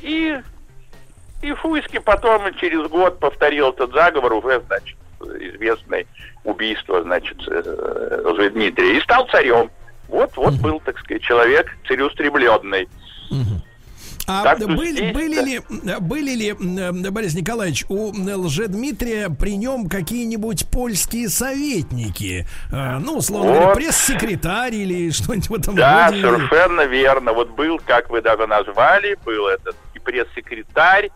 и 0.00 0.40
и 1.42 1.52
Фуйский 1.52 2.00
потом 2.00 2.54
через 2.54 2.88
год 2.88 3.18
повторил 3.18 3.70
этот 3.70 3.92
заговор, 3.92 4.32
уже, 4.34 4.62
значит, 4.66 4.96
известное 5.20 6.06
убийство, 6.44 7.02
значит, 7.02 7.36
э, 7.48 8.22
Лжедмитрия, 8.26 8.96
и 8.98 9.00
стал 9.00 9.26
царем. 9.28 9.70
Вот, 10.08 10.36
вот 10.36 10.54
был, 10.54 10.80
так 10.80 10.98
сказать, 10.98 11.22
человек 11.22 11.66
целеустремленный. 11.88 12.88
А 14.26 14.42
Так 14.42 14.58
были, 14.60 14.90
здесь, 14.92 15.12
были 15.14 15.34
да. 15.36 15.42
ли, 15.42 15.60
были 16.00 16.30
ли, 16.30 17.10
Борис 17.10 17.34
Николаевич, 17.34 17.84
у 17.90 18.10
Лжедмитрия 18.10 19.28
при 19.28 19.56
нем 19.56 19.86
какие-нибудь 19.86 20.66
польские 20.70 21.28
советники? 21.28 22.46
Э, 22.72 22.98
Ну, 23.00 23.18
условно 23.18 23.50
Вот. 23.52 23.58
говоря, 23.60 23.74
пресс-секретарь 23.74 24.74
или 24.76 25.10
что-нибудь 25.10 25.50
в 25.50 25.54
этом 25.54 25.74
Да, 25.74 26.08
роде? 26.08 26.22
совершенно 26.22 26.86
верно. 26.86 27.32
Вот 27.34 27.50
был, 27.50 27.78
как 27.84 28.08
вы 28.08 28.22
даже 28.22 28.46
назвали, 28.46 29.18
был 29.26 29.46
этот 29.46 29.76
и 29.94 29.98
пресс-секретарь, 29.98 31.10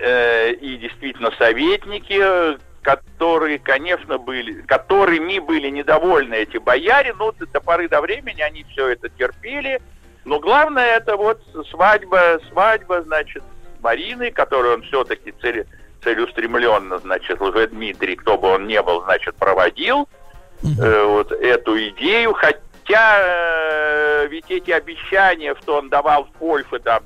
э, 0.00 0.52
и 0.52 0.76
действительно 0.76 1.30
советники, 1.38 2.58
которые, 2.82 3.58
конечно, 3.58 4.18
были, 4.18 4.62
которыми 4.62 5.38
были 5.38 5.68
недовольны 5.68 6.34
эти 6.34 6.56
бояре, 6.56 7.14
но 7.18 7.32
до 7.32 7.60
поры 7.60 7.88
до 7.88 8.00
времени 8.00 8.40
они 8.40 8.64
все 8.64 8.88
это 8.88 9.08
терпели. 9.10 9.80
Но 10.24 10.38
главное 10.38 10.96
это 10.96 11.16
вот 11.16 11.40
свадьба, 11.70 12.40
свадьба, 12.50 13.02
значит, 13.02 13.42
Марины, 13.80 14.30
которую 14.30 14.74
он 14.74 14.82
все-таки 14.82 15.32
цель, 15.40 15.66
целеустремленно, 16.02 16.98
значит, 16.98 17.40
уже 17.40 17.68
Дмитрий, 17.68 18.16
кто 18.16 18.38
бы 18.38 18.48
он 18.48 18.66
ни 18.66 18.78
был, 18.78 19.02
значит, 19.04 19.34
проводил 19.36 20.08
э, 20.62 21.04
вот 21.04 21.32
эту 21.32 21.78
идею, 21.88 22.34
хотя 22.34 23.18
э, 23.20 24.26
ведь 24.28 24.50
эти 24.50 24.70
обещания, 24.70 25.54
что 25.60 25.76
он 25.78 25.88
давал 25.88 26.24
в 26.24 26.32
Польфе, 26.32 26.78
там, 26.78 27.02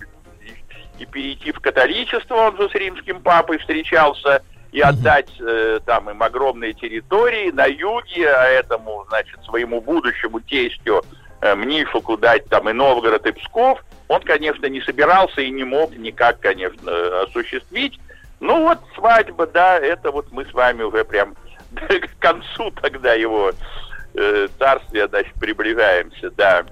и, 0.98 1.06
перейти 1.06 1.52
в 1.52 1.60
католичество, 1.60 2.34
он 2.34 2.56
же 2.56 2.68
с 2.68 2.74
римским 2.74 3.20
папой 3.20 3.58
встречался, 3.58 4.42
и 4.72 4.80
отдать 4.80 5.30
э, 5.40 5.78
там 5.86 6.10
им 6.10 6.20
огромные 6.20 6.72
территории 6.72 7.52
на 7.52 7.66
юге, 7.66 8.28
а 8.28 8.44
этому, 8.46 9.04
значит, 9.08 9.38
своему 9.44 9.80
будущему 9.80 10.40
тестю 10.40 11.04
э, 11.40 11.54
Мнифоку 11.54 12.16
дать 12.16 12.46
там 12.46 12.68
и 12.68 12.72
Новгород, 12.72 13.24
и 13.24 13.32
Псков, 13.32 13.84
он, 14.08 14.20
конечно, 14.22 14.66
не 14.66 14.80
собирался 14.80 15.42
и 15.42 15.50
не 15.50 15.62
мог 15.62 15.96
никак, 15.96 16.40
конечно, 16.40 17.22
осуществить. 17.22 18.00
Ну 18.40 18.62
вот 18.62 18.78
свадьба, 18.96 19.46
да, 19.46 19.78
это 19.78 20.10
вот 20.10 20.32
мы 20.32 20.44
с 20.44 20.52
вами 20.52 20.82
уже 20.82 21.04
прям 21.04 21.36
к 21.74 22.18
концу 22.18 22.72
тогда 22.82 23.14
его 23.14 23.52
э, 24.14 24.48
царствия, 24.58 25.06
значит, 25.06 25.34
приближаемся, 25.34 26.30
да. 26.32 26.64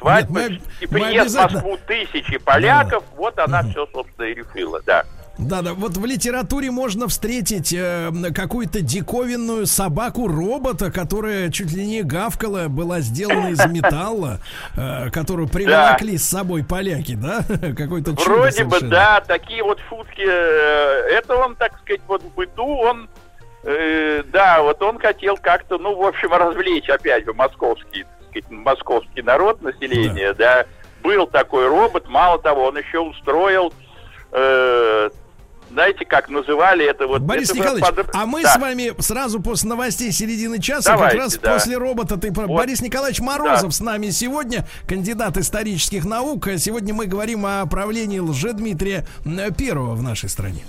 Свадьба 0.00 0.40
Нет, 0.40 0.50
мы, 0.50 0.60
и 0.80 0.86
приезд 0.86 1.36
в 1.36 1.52
Москву 1.52 1.78
тысячи 1.86 2.38
поляков, 2.38 3.04
да. 3.10 3.16
вот 3.16 3.38
она 3.38 3.60
угу. 3.60 3.70
все, 3.70 3.86
собственно, 3.92 4.26
и 4.26 4.34
решила, 4.34 4.80
да. 4.84 5.04
Да, 5.40 5.62
да, 5.62 5.72
вот 5.72 5.96
в 5.96 6.04
литературе 6.04 6.70
можно 6.70 7.08
встретить 7.08 7.72
э, 7.72 8.10
какую-то 8.34 8.82
диковинную 8.82 9.64
собаку-робота, 9.64 10.90
которая 10.92 11.50
чуть 11.50 11.72
ли 11.72 11.86
не 11.86 12.02
гавкала, 12.02 12.68
была 12.68 13.00
сделана 13.00 13.48
из 13.48 13.64
металла, 13.70 14.38
э, 14.76 15.08
которую 15.10 15.48
привлекли 15.48 16.12
да. 16.12 16.18
с 16.18 16.24
собой 16.24 16.62
поляки, 16.62 17.14
да? 17.14 17.40
Какой-то 17.76 18.16
чудо 18.16 18.30
Вроде 18.30 18.52
совершенно. 18.52 18.80
бы, 18.80 18.88
да, 18.88 19.20
такие 19.26 19.62
вот 19.62 19.78
шутки. 19.88 20.24
Э, 20.26 21.08
это 21.10 21.36
он, 21.36 21.56
так 21.56 21.78
сказать, 21.78 22.02
вот 22.06 22.22
в 22.22 22.34
быту 22.34 22.66
он, 22.66 23.08
э, 23.64 24.22
да, 24.30 24.60
вот 24.60 24.82
он 24.82 24.98
хотел 24.98 25.38
как-то, 25.38 25.78
ну, 25.78 25.96
в 25.96 26.06
общем, 26.06 26.34
развлечь 26.34 26.90
опять 26.90 27.24
же 27.24 27.32
московский, 27.32 28.04
сказать, 28.30 28.50
московский 28.50 29.22
народ, 29.22 29.62
население, 29.62 30.32
да. 30.34 30.64
да. 30.64 30.66
Был 31.02 31.26
такой 31.26 31.66
робот, 31.66 32.08
мало 32.08 32.38
того, 32.38 32.66
он 32.66 32.76
еще 32.76 32.98
устроил 32.98 33.72
э, 34.32 35.10
знаете, 35.70 36.04
как 36.04 36.28
называли 36.28 36.84
это 36.84 37.06
вот... 37.06 37.22
Борис 37.22 37.50
это 37.50 37.58
Николаевич, 37.58 37.86
под... 37.86 38.10
а 38.14 38.26
мы 38.26 38.42
да. 38.42 38.54
с 38.54 38.58
вами 38.58 38.92
сразу 39.00 39.40
после 39.40 39.68
новостей 39.68 40.10
середины 40.12 40.60
часа, 40.60 40.92
Давайте, 40.92 41.16
как 41.16 41.24
раз 41.24 41.38
да. 41.38 41.52
после 41.54 41.76
робота 41.76 42.16
ты... 42.16 42.32
Вот. 42.32 42.48
Борис 42.48 42.82
Николаевич 42.82 43.20
Морозов 43.20 43.70
да. 43.70 43.70
с 43.70 43.80
нами 43.80 44.10
сегодня, 44.10 44.66
кандидат 44.86 45.36
исторических 45.36 46.04
наук. 46.04 46.48
Сегодня 46.58 46.92
мы 46.92 47.06
говорим 47.06 47.46
о 47.46 47.64
правлении 47.66 48.18
Лжедмитрия 48.18 49.06
Первого 49.56 49.94
в 49.94 50.02
нашей 50.02 50.28
стране. 50.28 50.64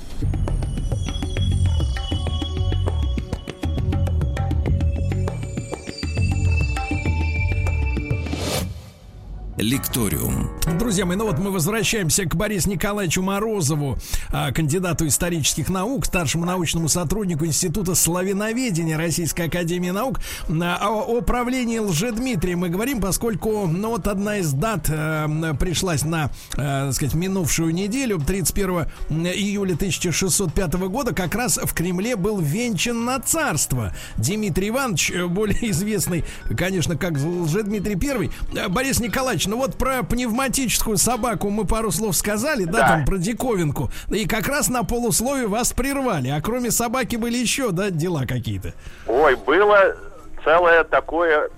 Лекториум. 9.62 10.50
Друзья 10.80 11.06
мои, 11.06 11.16
ну 11.16 11.26
вот 11.26 11.38
мы 11.38 11.52
возвращаемся 11.52 12.26
к 12.26 12.36
Борису 12.36 12.68
Николаевичу 12.68 13.22
Морозову, 13.22 13.96
а, 14.30 14.52
кандидату 14.52 15.06
исторических 15.06 15.70
наук, 15.70 16.08
старшему 16.08 16.46
научному 16.46 16.90
сотруднику 16.90 17.46
Института 17.46 17.94
славяноведения 17.94 18.98
Российской 18.98 19.48
Академии 19.48 19.92
Наук. 19.92 20.20
А, 20.50 20.90
о 20.90 21.22
правлении 21.22 21.78
Лжедмитрия 21.78 22.56
мы 22.56 22.70
говорим, 22.70 23.02
поскольку 23.02 23.68
ну, 23.68 23.90
вот 23.90 24.08
одна 24.08 24.38
из 24.38 24.52
дат 24.52 24.90
э, 24.90 25.54
пришлась 25.60 26.04
на, 26.04 26.32
э, 26.54 26.88
так 26.88 26.94
сказать, 26.94 27.14
минувшую 27.14 27.72
неделю, 27.72 28.20
31 28.20 28.88
июля 29.10 29.76
1605 29.76 30.74
года, 30.74 31.14
как 31.14 31.36
раз 31.36 31.60
в 31.62 31.72
Кремле 31.76 32.16
был 32.16 32.40
венчан 32.40 33.06
на 33.06 33.20
царство. 33.20 33.94
Дмитрий 34.18 34.70
Иванович, 34.70 35.12
э, 35.12 35.28
более 35.28 35.70
известный, 35.70 36.26
конечно, 36.58 36.98
как 36.98 37.14
Лжедмитрий 37.14 37.96
I. 37.96 38.70
Борис 38.70 39.00
Николаевич, 39.00 39.51
ну 39.52 39.58
вот 39.58 39.78
про 39.78 40.02
пневматическую 40.02 40.96
собаку 40.96 41.50
мы 41.50 41.66
пару 41.66 41.92
слов 41.92 42.16
сказали, 42.16 42.64
да, 42.64 42.72
да 42.72 42.88
там 42.88 43.06
про 43.06 43.18
диковинку. 43.18 43.92
И 44.10 44.26
как 44.26 44.48
раз 44.48 44.70
на 44.70 44.86
полусловие 44.86 45.48
вас 45.48 45.74
прервали. 45.74 46.30
А 46.30 46.40
кроме 46.42 46.72
собаки 46.72 47.18
были 47.18 47.36
еще, 47.36 47.72
да, 47.72 47.90
дела 47.90 48.22
какие-то? 48.26 48.74
Ой, 49.08 49.36
было 49.36 49.98
целое 50.46 50.86
такое, 50.86 51.50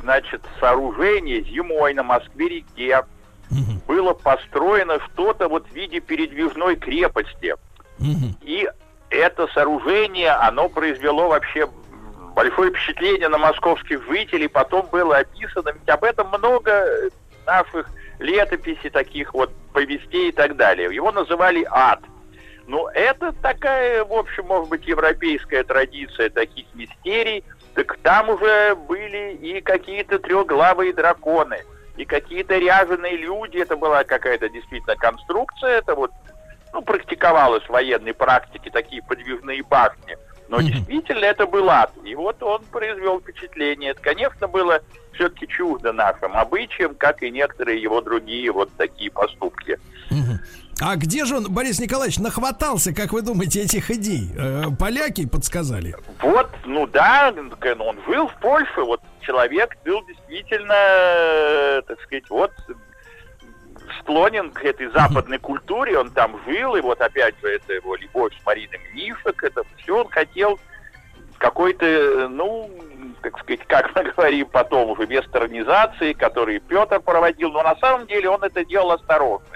значит, 0.00 0.42
сооружение 0.60 1.42
зимой 1.42 1.92
на 1.92 2.04
Москве-реке. 2.04 3.00
Угу. 3.50 3.82
Было 3.88 4.12
построено 4.14 5.00
что-то 5.12 5.48
вот 5.48 5.66
в 5.66 5.74
виде 5.74 5.98
передвижной 5.98 6.76
крепости. 6.76 7.56
Угу. 7.98 8.36
И 8.42 8.68
это 9.08 9.48
сооружение, 9.48 10.30
оно 10.30 10.68
произвело 10.68 11.28
вообще 11.28 11.68
большое 12.36 12.70
впечатление 12.70 13.26
на 13.26 13.38
московских 13.38 14.04
жителей, 14.06 14.46
потом 14.46 14.86
было 14.92 15.16
описано, 15.16 15.70
ведь 15.70 15.88
об 15.88 16.04
этом 16.04 16.28
много 16.28 17.10
наших 17.46 17.88
летописей, 18.18 18.90
таких 18.90 19.34
вот 19.34 19.52
повестей 19.72 20.28
и 20.28 20.32
так 20.32 20.56
далее. 20.56 20.94
Его 20.94 21.12
называли 21.12 21.66
ад. 21.70 22.00
Но 22.66 22.88
это 22.90 23.32
такая, 23.32 24.04
в 24.04 24.12
общем, 24.12 24.46
может 24.46 24.68
быть, 24.68 24.86
европейская 24.86 25.64
традиция 25.64 26.30
таких 26.30 26.66
мистерий. 26.74 27.44
Так 27.74 27.96
там 28.02 28.28
уже 28.28 28.74
были 28.74 29.34
и 29.40 29.60
какие-то 29.60 30.18
трехглавые 30.18 30.92
драконы, 30.92 31.62
и 31.96 32.04
какие-то 32.04 32.58
ряженые 32.58 33.16
люди. 33.16 33.58
Это 33.58 33.76
была 33.76 34.04
какая-то 34.04 34.48
действительно 34.48 34.96
конструкция. 34.96 35.78
Это 35.78 35.94
вот, 35.94 36.12
ну, 36.72 36.82
практиковалось 36.82 37.64
в 37.64 37.70
военной 37.70 38.14
практике 38.14 38.70
такие 38.70 39.02
подвижные 39.02 39.62
башни. 39.62 40.16
Но 40.50 40.60
действительно 40.60 41.24
это 41.24 41.46
был 41.46 41.70
ад. 41.70 41.92
И 42.04 42.14
вот 42.14 42.42
он 42.42 42.62
произвел 42.72 43.20
впечатление. 43.20 43.92
Это, 43.92 44.02
конечно, 44.02 44.48
было 44.48 44.80
все-таки 45.12 45.46
чуждо 45.46 45.92
нашим 45.92 46.36
обычаям, 46.36 46.94
как 46.96 47.22
и 47.22 47.30
некоторые 47.30 47.80
его 47.80 48.00
другие 48.00 48.50
вот 48.50 48.68
такие 48.76 49.10
поступки. 49.12 49.78
А 50.82 50.96
где 50.96 51.26
же 51.26 51.36
он, 51.36 51.52
Борис 51.52 51.78
Николаевич, 51.78 52.18
нахватался, 52.18 52.94
как 52.94 53.12
вы 53.12 53.20
думаете, 53.20 53.60
этих 53.60 53.90
идей? 53.90 54.30
Э, 54.34 54.64
поляки 54.78 55.28
подсказали? 55.28 55.94
Вот, 56.22 56.48
ну 56.64 56.86
да, 56.86 57.34
он 57.34 57.98
жил 58.08 58.28
в 58.28 58.34
Польше, 58.40 58.80
вот 58.80 59.02
человек 59.20 59.76
был 59.84 60.02
действительно, 60.06 60.72
э, 60.72 61.82
так 61.86 62.00
сказать, 62.00 62.30
вот 62.30 62.50
склонен 64.00 64.50
к 64.50 64.64
этой 64.64 64.88
западной 64.88 65.38
культуре, 65.38 65.98
он 65.98 66.10
там 66.10 66.40
жил, 66.46 66.76
и 66.76 66.80
вот 66.80 67.00
опять 67.00 67.34
же 67.40 67.48
это 67.48 67.72
его 67.74 67.96
любовь 67.96 68.32
с 68.40 68.46
Мариной 68.46 68.80
Мнишек, 68.92 69.42
это 69.42 69.62
все 69.76 69.98
он 70.00 70.08
хотел 70.08 70.58
какой-то, 71.38 72.28
ну, 72.28 72.70
как 73.22 73.38
сказать, 73.40 73.66
как 73.66 73.96
мы 73.96 74.04
говорим 74.12 74.46
потом 74.46 74.90
уже, 74.90 75.06
вестернизации, 75.06 76.12
который 76.12 76.60
Петр 76.60 77.00
проводил, 77.00 77.50
но 77.50 77.62
на 77.62 77.76
самом 77.76 78.06
деле 78.06 78.28
он 78.28 78.42
это 78.42 78.64
делал 78.64 78.92
осторожно. 78.92 79.46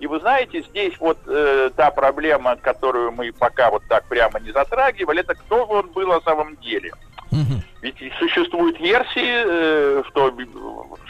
И 0.00 0.06
вы 0.06 0.18
знаете, 0.20 0.62
здесь 0.62 0.94
вот 0.98 1.18
э, 1.26 1.70
та 1.76 1.90
проблема, 1.90 2.56
которую 2.56 3.12
мы 3.12 3.32
пока 3.32 3.70
вот 3.70 3.82
так 3.88 4.04
прямо 4.04 4.40
не 4.40 4.50
затрагивали, 4.50 5.20
это 5.20 5.34
кто 5.34 5.66
же 5.66 5.72
он 5.72 5.88
был 5.88 6.08
на 6.08 6.20
самом 6.20 6.56
деле. 6.56 6.92
Угу. 7.30 7.62
Ведь 7.82 8.12
существуют 8.18 8.80
версии, 8.80 9.44
э, 9.44 10.02
что 10.08 10.34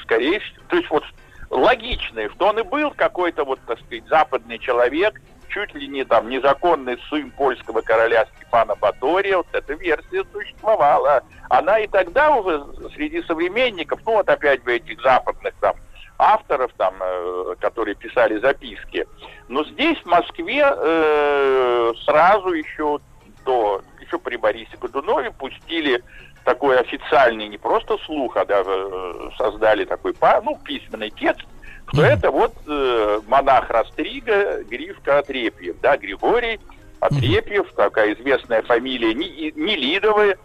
скорее 0.03 0.41
всего, 0.41 0.63
то 0.69 0.77
есть 0.77 0.91
вот 0.91 1.05
логичные, 1.51 2.31
что 2.31 2.49
он 2.49 2.61
и 2.61 2.63
был 2.63 2.93
какой-то 2.93 3.45
вот, 3.45 3.61
так 3.67 3.79
сказать, 3.81 4.05
западный 4.09 4.59
человек, 4.59 5.21
чуть 5.49 5.75
ли 5.75 5.89
не 5.89 6.05
там 6.05 6.29
незаконный 6.29 6.99
сын 7.11 7.31
польского 7.33 7.81
короля 7.83 8.27
Степана 8.37 8.77
Батория, 8.77 9.39
вот 9.39 9.49
эта 9.53 9.75
версия 9.75 10.25
существовала. 10.33 11.23
Она 11.49 11.81
и 11.81 11.89
тогда 11.89 12.37
уже 12.37 12.65
среди 12.95 13.23
современников, 13.23 14.01
ну 14.07 14.13
вот 14.13 14.29
опять 14.29 14.63
бы 14.63 14.75
этих 14.75 15.03
западных 15.03 15.55
там 15.61 15.75
авторов, 16.19 16.71
там, 16.77 16.95
э, 17.01 17.55
которые 17.61 17.95
писали 17.95 18.39
записки. 18.39 19.07
Но 19.49 19.65
здесь, 19.65 19.99
в 19.99 20.07
Москве, 20.07 20.63
э, 20.65 21.93
сразу 22.05 22.53
еще 22.53 23.01
до, 23.45 23.81
еще 24.01 24.19
при 24.19 24.37
Борисе 24.37 24.77
Годунове 24.79 25.31
пустили 25.33 26.05
такой 26.45 26.79
официальный, 26.79 27.49
не 27.49 27.59
просто 27.59 27.99
слух, 27.99 28.37
а 28.37 28.45
даже 28.45 28.71
э, 28.71 29.31
создали 29.37 29.85
такой, 29.85 30.15
ну, 30.43 30.59
письменный 30.65 31.11
текст, 31.11 31.47
что 31.93 32.03
это 32.03 32.31
вот 32.31 32.55
э, 32.67 33.21
монах 33.27 33.69
Растрига, 33.71 34.63
Гришка 34.65 35.19
Отрепьев, 35.19 35.77
да, 35.81 35.97
Григорий 35.97 36.61
Отрепьев, 37.01 37.73
такая 37.75 38.15
известная 38.15 38.63
фамилия, 38.63 39.15
Нелидовая. 39.15 40.39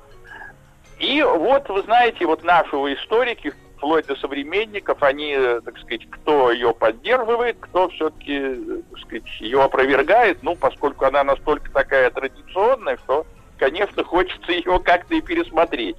И 0.99 1.21
вот, 1.21 1.67
вы 1.69 1.81
знаете, 1.83 2.25
вот 2.25 2.43
нашего 2.43 2.93
историки 2.93 3.53
вплоть 3.75 4.07
до 4.07 4.15
современников, 4.15 5.03
они, 5.03 5.33
э, 5.37 5.61
так 5.63 5.77
сказать, 5.77 6.09
кто 6.09 6.51
ее 6.51 6.73
поддерживает, 6.73 7.57
кто 7.59 7.89
все-таки, 7.89 8.39
э, 8.39 8.81
так 8.89 8.99
сказать, 9.01 9.41
ее 9.41 9.61
опровергает, 9.61 10.41
ну, 10.41 10.55
поскольку 10.55 11.05
она 11.05 11.23
настолько 11.23 11.69
такая 11.71 12.09
традиционная, 12.09 12.97
что, 12.97 13.25
конечно, 13.57 14.03
хочется 14.03 14.51
ее 14.51 14.79
как-то 14.79 15.15
и 15.15 15.21
пересмотреть. 15.21 15.97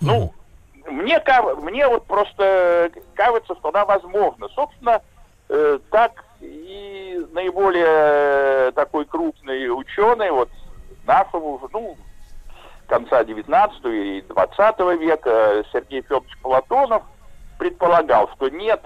Ну, 0.00 0.32
мне, 0.86 1.22
мне 1.56 1.88
вот 1.88 2.06
просто 2.06 2.90
кажется, 3.14 3.54
что 3.56 3.68
она 3.68 3.84
возможна. 3.84 4.48
Собственно, 4.48 5.02
э, 5.48 5.78
так 5.90 6.24
и 6.40 7.26
наиболее 7.32 8.72
такой 8.72 9.04
крупный 9.04 9.68
ученый, 9.68 10.30
вот 10.30 10.50
нашего, 11.06 11.68
ну, 11.72 11.96
конца 12.86 13.24
19 13.24 13.84
и 13.86 14.24
20 14.28 14.78
века 15.00 15.64
Сергей 15.72 16.02
Федорович 16.02 16.36
Платонов 16.42 17.02
предполагал, 17.58 18.30
что 18.36 18.48
нет 18.48 18.82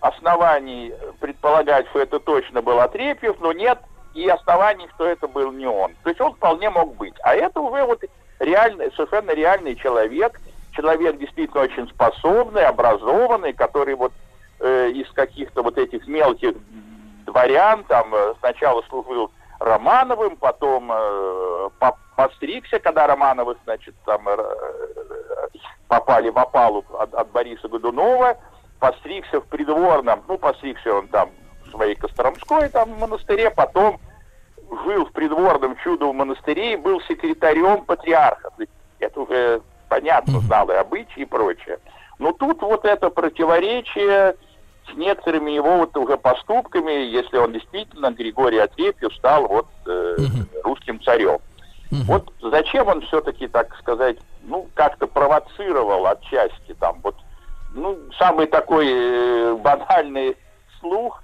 оснований 0.00 0.92
предполагать, 1.20 1.88
что 1.88 2.00
это 2.00 2.18
точно 2.20 2.62
был 2.62 2.80
Отрепьев, 2.80 3.36
но 3.40 3.52
нет 3.52 3.78
и 4.14 4.28
оснований, 4.28 4.88
что 4.94 5.06
это 5.06 5.28
был 5.28 5.52
не 5.52 5.66
он. 5.66 5.94
То 6.02 6.10
есть 6.10 6.20
он 6.20 6.32
вполне 6.34 6.70
мог 6.70 6.96
быть. 6.96 7.14
А 7.22 7.34
это 7.34 7.60
уже 7.60 7.84
вот 7.84 8.02
реальный, 8.38 8.90
совершенно 8.92 9.32
реальный 9.32 9.74
человек, 9.76 10.40
человек 10.72 11.18
действительно 11.18 11.62
очень 11.62 11.88
способный, 11.88 12.66
образованный, 12.66 13.52
который 13.52 13.94
вот 13.94 14.12
э, 14.60 14.90
из 14.90 15.10
каких-то 15.12 15.62
вот 15.62 15.78
этих 15.78 16.06
мелких 16.06 16.54
дворян, 17.26 17.84
там 17.84 18.14
э, 18.14 18.34
сначала 18.40 18.82
служил 18.82 19.30
Романовым, 19.60 20.36
потом 20.36 20.90
э, 20.92 21.70
постригся, 22.16 22.78
когда 22.78 23.06
Романовы, 23.06 23.56
значит, 23.64 23.94
там 24.04 24.28
э, 24.28 24.38
попали 25.88 26.28
в 26.28 26.38
опалу 26.38 26.84
от, 26.98 27.14
от 27.14 27.30
Бориса 27.30 27.68
Годунова, 27.68 28.36
постригся 28.78 29.40
в 29.40 29.46
придворном, 29.46 30.22
ну, 30.28 30.38
постригся 30.38 30.94
он 30.94 31.08
там 31.08 31.30
своей 31.74 31.94
Костромской 31.94 32.68
там 32.68 32.90
монастыре, 32.98 33.50
потом 33.50 34.00
жил 34.84 35.06
в 35.06 35.12
придворном 35.12 35.76
чудовом 35.82 36.16
монастыре 36.16 36.74
и 36.74 36.76
был 36.76 37.00
секретарем 37.02 37.84
патриарха. 37.84 38.50
Это 38.98 39.20
уже 39.20 39.60
понятно, 39.88 40.40
знал 40.40 40.68
и 40.70 40.74
обычаи 40.74 41.22
и 41.22 41.24
прочее. 41.26 41.78
Но 42.18 42.32
тут 42.32 42.62
вот 42.62 42.84
это 42.84 43.10
противоречие 43.10 44.36
с 44.90 44.96
некоторыми 44.96 45.50
его 45.50 45.78
вот 45.78 45.96
уже 45.96 46.16
поступками, 46.16 46.92
если 46.92 47.38
он 47.38 47.52
действительно, 47.52 48.10
Григорий 48.12 48.58
Отрепьев, 48.58 49.14
стал 49.14 49.46
вот 49.46 49.66
э, 49.86 50.16
русским 50.62 51.00
царем. 51.02 51.38
Вот 52.06 52.32
зачем 52.42 52.88
он 52.88 53.02
все-таки, 53.02 53.46
так 53.46 53.76
сказать, 53.76 54.16
ну, 54.42 54.68
как-то 54.74 55.06
провоцировал 55.06 56.06
отчасти 56.06 56.74
там 56.80 56.98
вот, 57.02 57.14
ну, 57.72 57.96
самый 58.18 58.46
такой 58.46 58.88
э, 58.90 59.54
банальный 59.54 60.36
слух, 60.80 61.22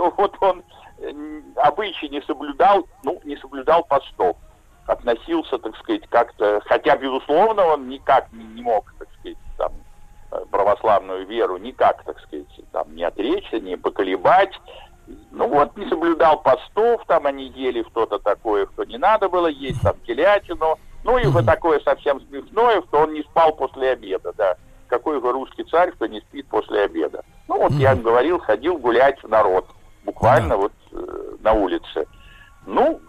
что 0.00 0.14
вот 0.16 0.36
он 0.40 0.62
э, 0.98 1.12
обычай 1.56 2.08
не 2.08 2.22
соблюдал, 2.22 2.86
ну, 3.04 3.20
не 3.24 3.36
соблюдал 3.36 3.84
постов, 3.84 4.36
относился, 4.86 5.58
так 5.58 5.76
сказать, 5.76 6.06
как-то, 6.08 6.62
хотя, 6.66 6.96
безусловно, 6.96 7.66
он 7.66 7.88
никак 7.88 8.32
не, 8.32 8.62
мог, 8.62 8.92
так 8.98 9.08
сказать, 9.18 9.38
там, 9.58 9.72
э, 10.32 10.44
православную 10.50 11.26
веру 11.26 11.58
никак, 11.58 12.02
так 12.04 12.18
сказать, 12.20 12.46
там, 12.72 12.94
не 12.94 13.04
отречься, 13.04 13.60
не 13.60 13.76
поколебать, 13.76 14.52
ну 15.32 15.48
вот, 15.48 15.76
не 15.76 15.88
соблюдал 15.88 16.40
постов, 16.40 17.02
там 17.06 17.26
они 17.26 17.48
ели 17.48 17.84
что-то 17.90 18.18
такое, 18.18 18.66
что 18.72 18.84
не 18.84 18.96
надо 18.96 19.28
было 19.28 19.48
есть, 19.48 19.82
там 19.82 19.94
телятину. 20.06 20.78
Ну 21.02 21.18
и 21.18 21.26
вот 21.26 21.46
такое 21.46 21.80
совсем 21.80 22.20
смешное, 22.20 22.82
что 22.82 22.98
он 22.98 23.14
не 23.14 23.22
спал 23.22 23.56
после 23.56 23.92
обеда, 23.92 24.32
да. 24.36 24.56
Какой 24.86 25.20
же 25.20 25.32
русский 25.32 25.64
царь, 25.64 25.90
кто 25.92 26.06
не 26.06 26.20
спит 26.20 26.46
после 26.48 26.82
обеда. 26.82 27.24
Ну 27.48 27.58
вот 27.58 27.72
я 27.72 27.96
говорил, 27.96 28.38
ходил 28.38 28.76
гулять 28.76 29.20
в 29.22 29.28
народ, 29.28 29.66
буквально 30.04 30.56
вот 30.56 30.72
э, 30.92 31.36
на 31.40 31.52
улице. 31.52 32.06
Ну, 32.66 33.00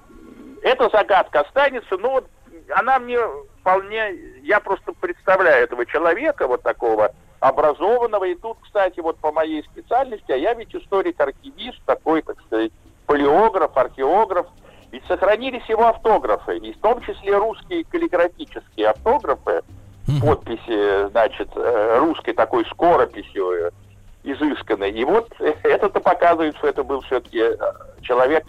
эта 0.61 0.89
загадка 0.89 1.41
останется, 1.41 1.97
но 1.97 2.11
вот 2.11 2.27
она 2.69 2.99
мне 2.99 3.19
вполне, 3.59 4.13
я 4.43 4.59
просто 4.59 4.93
представляю 4.93 5.63
этого 5.63 5.85
человека, 5.85 6.47
вот 6.47 6.63
такого 6.63 7.11
образованного. 7.39 8.25
И 8.25 8.35
тут, 8.35 8.57
кстати, 8.61 8.99
вот 8.99 9.17
по 9.17 9.31
моей 9.31 9.63
специальности, 9.63 10.31
а 10.31 10.37
я 10.37 10.53
ведь 10.53 10.73
историк-архивист, 10.75 11.81
такой, 11.85 12.21
так 12.21 12.39
сказать, 12.45 12.71
палеограф, 13.05 13.75
археограф, 13.75 14.47
ведь 14.91 15.05
сохранились 15.07 15.67
его 15.69 15.87
автографы, 15.87 16.57
и 16.57 16.73
в 16.73 16.77
том 16.79 17.01
числе 17.01 17.37
русские 17.37 17.85
каллиграфические 17.85 18.89
автографы, 18.89 19.61
подписи, 20.19 21.09
значит, 21.09 21.49
э, 21.55 21.97
русской 21.99 22.33
такой 22.33 22.65
скорописью 22.65 23.67
э, 23.67 23.71
изысканной. 24.23 24.91
И 24.91 25.03
вот 25.03 25.31
это-то 25.39 25.99
показывает, 25.99 26.55
что 26.57 26.67
это 26.67 26.83
был 26.83 27.01
все-таки 27.01 27.39
э, 27.39 27.55
человек 28.01 28.45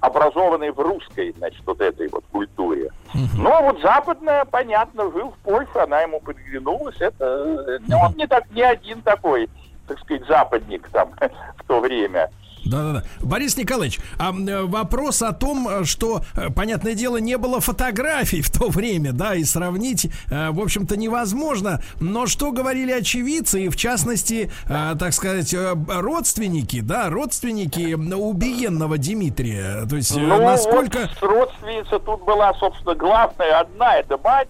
образованный 0.00 0.70
в 0.70 0.78
русской, 0.80 1.34
значит, 1.38 1.62
вот 1.64 1.80
этой 1.80 2.08
вот 2.08 2.24
культуре. 2.30 2.90
Но 3.36 3.62
вот 3.62 3.80
западная, 3.80 4.44
понятно, 4.44 5.10
жил 5.10 5.30
в 5.30 5.38
Польше, 5.38 5.78
она 5.78 6.02
ему 6.02 6.20
подглянулась. 6.20 6.96
Это 7.00 7.80
ну, 7.86 7.98
он 7.98 8.14
не 8.16 8.26
так 8.26 8.50
не 8.50 8.62
один 8.62 9.00
такой, 9.00 9.48
так 9.88 9.98
сказать, 10.00 10.26
западник 10.26 10.88
там 10.90 11.12
в 11.56 11.64
то 11.66 11.80
время. 11.80 12.30
Да-да-да. 12.64 13.04
Борис 13.20 13.56
Николаевич, 13.56 14.00
а 14.18 14.32
вопрос 14.32 15.22
о 15.22 15.32
том, 15.32 15.84
что, 15.84 16.22
э, 16.34 16.50
понятное 16.50 16.94
дело, 16.94 17.18
не 17.18 17.36
было 17.36 17.60
фотографий 17.60 18.40
в 18.40 18.50
то 18.50 18.68
время, 18.68 19.12
да, 19.12 19.34
и 19.34 19.44
сравнить, 19.44 20.06
э, 20.30 20.50
в 20.50 20.60
общем-то, 20.60 20.96
невозможно. 20.96 21.82
Но 22.00 22.26
что 22.26 22.52
говорили 22.52 22.92
очевидцы, 22.92 23.64
и 23.64 23.68
в 23.68 23.76
частности, 23.76 24.50
э, 24.66 24.94
так 24.98 25.12
сказать, 25.12 25.54
родственники, 25.88 26.80
да, 26.80 27.10
родственники 27.10 27.94
убиенного 27.94 28.98
Дмитрия. 28.98 29.86
То 29.88 29.96
есть, 29.96 30.16
ну, 30.16 30.38
насколько... 30.42 31.10
Вот 31.20 31.30
родственница 31.30 31.98
тут 31.98 32.24
была, 32.24 32.54
собственно, 32.54 32.94
главная 32.94 33.60
одна, 33.60 33.96
это 33.96 34.18
мать. 34.18 34.48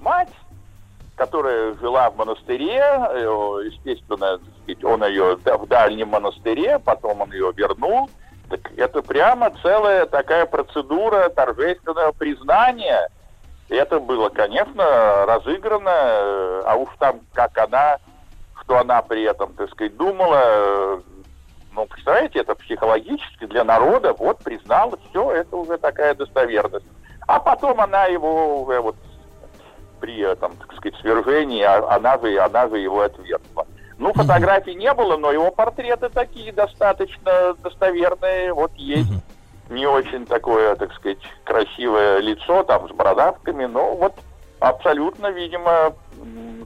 Мать 0.00 0.28
которая 1.16 1.74
жила 1.74 2.10
в 2.10 2.16
монастыре, 2.16 2.78
э, 2.78 3.60
естественно, 3.64 4.38
он 4.84 5.04
ее 5.04 5.36
в 5.36 5.66
дальнем 5.66 6.08
монастыре, 6.08 6.78
потом 6.78 7.22
он 7.22 7.32
ее 7.32 7.52
вернул. 7.56 8.08
Так 8.48 8.70
это 8.76 9.02
прямо 9.02 9.50
целая 9.62 10.06
такая 10.06 10.46
процедура 10.46 11.28
торжественного 11.30 12.12
признания. 12.12 13.08
Это 13.68 13.98
было, 13.98 14.28
конечно, 14.28 15.26
разыграно, 15.26 15.90
э, 15.90 16.62
а 16.66 16.76
уж 16.76 16.88
там, 16.98 17.20
как 17.32 17.56
она, 17.58 17.96
что 18.62 18.78
она 18.78 19.02
при 19.02 19.22
этом, 19.24 19.54
так 19.54 19.70
сказать, 19.70 19.96
думала, 19.96 20.40
э, 20.44 21.00
ну, 21.72 21.86
представляете, 21.86 22.40
это 22.40 22.54
психологически 22.54 23.46
для 23.46 23.64
народа, 23.64 24.12
вот, 24.12 24.38
признала, 24.38 24.96
все, 25.10 25.32
это 25.32 25.56
уже 25.56 25.78
такая 25.78 26.14
достоверность. 26.14 26.86
А 27.26 27.40
потом 27.40 27.80
она 27.80 28.04
его 28.04 28.62
уже 28.62 28.80
вот 28.80 28.96
при 30.00 30.18
этом, 30.20 30.56
так 30.56 30.72
сказать, 30.76 30.98
свержении, 31.00 31.62
а 31.62 31.94
она 31.94 32.18
же, 32.18 32.38
она 32.38 32.68
же 32.68 32.78
его 32.78 33.02
отвергла. 33.02 33.66
Ну, 33.98 34.12
фотографий 34.12 34.74
не 34.74 34.92
было, 34.92 35.16
но 35.16 35.32
его 35.32 35.50
портреты 35.50 36.08
такие 36.10 36.52
достаточно 36.52 37.54
достоверные. 37.62 38.52
Вот 38.52 38.72
есть 38.76 39.10
не 39.70 39.86
очень 39.86 40.26
такое, 40.26 40.76
так 40.76 40.92
сказать, 40.94 41.18
красивое 41.44 42.18
лицо, 42.18 42.62
там, 42.64 42.88
с 42.88 42.92
бородавками, 42.92 43.64
но 43.64 43.96
вот 43.96 44.14
абсолютно, 44.60 45.30
видимо, 45.30 45.94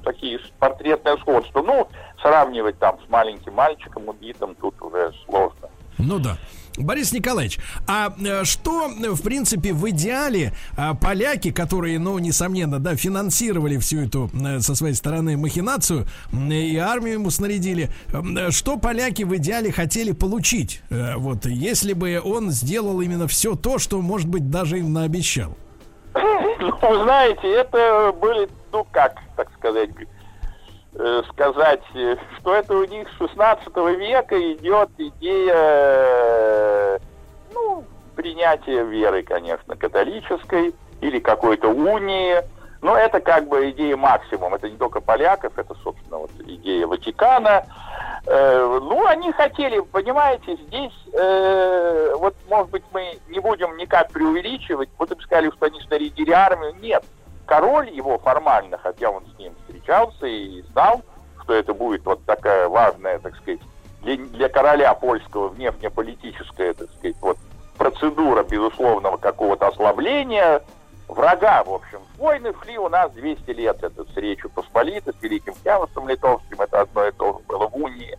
такие 0.05 0.41
портретное 0.59 1.17
сходство. 1.19 1.63
Ну, 1.63 1.89
сравнивать 2.21 2.79
там 2.79 2.99
с 3.07 3.11
маленьким 3.11 3.55
мальчиком 3.55 4.09
убитым 4.09 4.55
тут 4.55 4.81
уже 4.83 5.13
сложно. 5.25 5.69
Ну 5.99 6.19
да. 6.19 6.37
Борис 6.81 7.13
Николаевич, 7.13 7.59
а 7.87 8.13
э, 8.19 8.45
что, 8.45 8.89
в 8.89 9.23
принципе, 9.23 9.73
в 9.73 9.89
идеале 9.91 10.53
а, 10.77 10.95
поляки, 10.95 11.51
которые, 11.51 11.99
ну, 11.99 12.19
несомненно, 12.19 12.79
да, 12.79 12.97
финансировали 12.97 13.79
всю 13.79 14.01
эту 14.01 14.31
э, 14.33 14.61
со 14.61 14.75
своей 14.75 14.95
стороны 14.95 15.37
махинацию 15.37 16.07
и 16.33 16.77
армию 16.77 17.15
ему 17.15 17.31
снарядили, 17.31 17.91
что 18.51 18.77
поляки 18.77 19.23
в 19.23 19.37
идеале 19.37 19.73
хотели 19.73 20.13
получить? 20.13 20.83
Э, 20.91 21.17
вот, 21.17 21.47
если 21.47 21.93
бы 21.93 22.21
он 22.23 22.51
сделал 22.51 23.01
именно 23.01 23.27
все 23.29 23.55
то, 23.55 23.79
что, 23.79 24.01
может 24.01 24.29
быть, 24.29 24.51
даже 24.51 24.79
им 24.79 24.93
наобещал. 24.93 25.57
Ну, 26.15 27.05
знаете, 27.05 27.49
это 27.49 28.13
были, 28.21 28.49
ну, 28.73 28.87
как, 28.91 29.17
так 29.37 29.51
сказать, 29.59 29.91
Э, 29.91 30.20
сказать, 31.31 31.83
э, 31.95 32.17
что 32.39 32.55
это 32.55 32.75
у 32.75 32.85
них 32.85 33.09
с 33.11 33.19
16 33.19 33.77
века 33.99 34.53
идет 34.53 34.91
идея 34.99 35.55
э, 35.55 36.99
ну, 37.55 37.85
принятия 38.17 38.85
веры, 38.85 39.23
конечно, 39.23 39.77
католической 39.77 40.75
или 41.01 41.19
какой-то 41.21 41.69
унии. 41.69 42.39
Но 42.83 42.97
это 42.97 43.21
как 43.21 43.47
бы 43.47 43.71
идея 43.71 43.97
максимум. 43.97 44.55
Это 44.55 44.71
не 44.71 44.77
только 44.77 45.01
поляков, 45.01 45.57
это, 45.59 45.75
собственно, 45.83 46.19
вот 46.19 46.31
идея 46.41 46.87
Ватикана. 46.87 47.67
Э, 48.27 48.79
ну, 48.83 49.07
они 49.07 49.33
хотели, 49.33 49.81
понимаете, 49.81 50.57
здесь, 50.67 50.93
э, 51.13 52.15
вот, 52.17 52.35
может 52.49 52.71
быть, 52.71 52.85
мы 52.93 53.19
не 53.29 53.39
будем 53.39 53.77
никак 53.77 54.11
преувеличивать, 54.11 54.89
вот 54.99 55.11
им 55.13 55.21
сказали, 55.21 55.51
что 55.51 55.67
они 55.67 55.81
снарядили 55.81 56.31
армию. 56.31 56.75
Нет, 56.81 57.05
король 57.47 57.91
его 57.91 58.19
формально, 58.19 58.79
хотя 58.79 59.11
он 59.11 59.25
с 59.35 59.39
ним 59.39 59.55
встречался 59.81 60.27
и 60.27 60.63
знал, 60.73 61.03
что 61.43 61.55
это 61.55 61.75
будет 61.75 62.05
вот 62.05 62.25
такая 62.25 62.69
важная, 62.69 63.19
так 63.19 63.35
сказать, 63.37 63.61
для, 64.03 64.17
для 64.17 64.49
короля 64.49 64.95
польского 64.95 65.49
внешнеполитическая, 65.49 66.75
так 66.75 66.91
сказать, 66.93 67.17
вот 67.21 67.39
процедура 67.77 68.43
безусловного 68.43 69.17
какого-то 69.17 69.69
ослабления 69.69 70.63
врага, 71.09 71.65
в 71.65 71.73
общем. 71.73 72.01
Войны 72.19 72.53
шли 72.63 72.79
у 72.79 72.89
нас 72.89 73.11
200 73.13 73.51
лет, 73.51 73.83
это 73.83 74.05
с 74.05 74.17
Речью 74.17 74.51
Посполитой, 74.51 75.15
с 75.19 75.23
Великим 75.23 75.55
княжеством 75.55 76.09
Литовским, 76.09 76.61
это 76.61 76.83
одно 76.83 77.07
и 77.07 77.13
то 77.13 77.33
же 77.33 77.39
было 77.49 77.69
в 77.69 77.77
унии. 77.77 78.19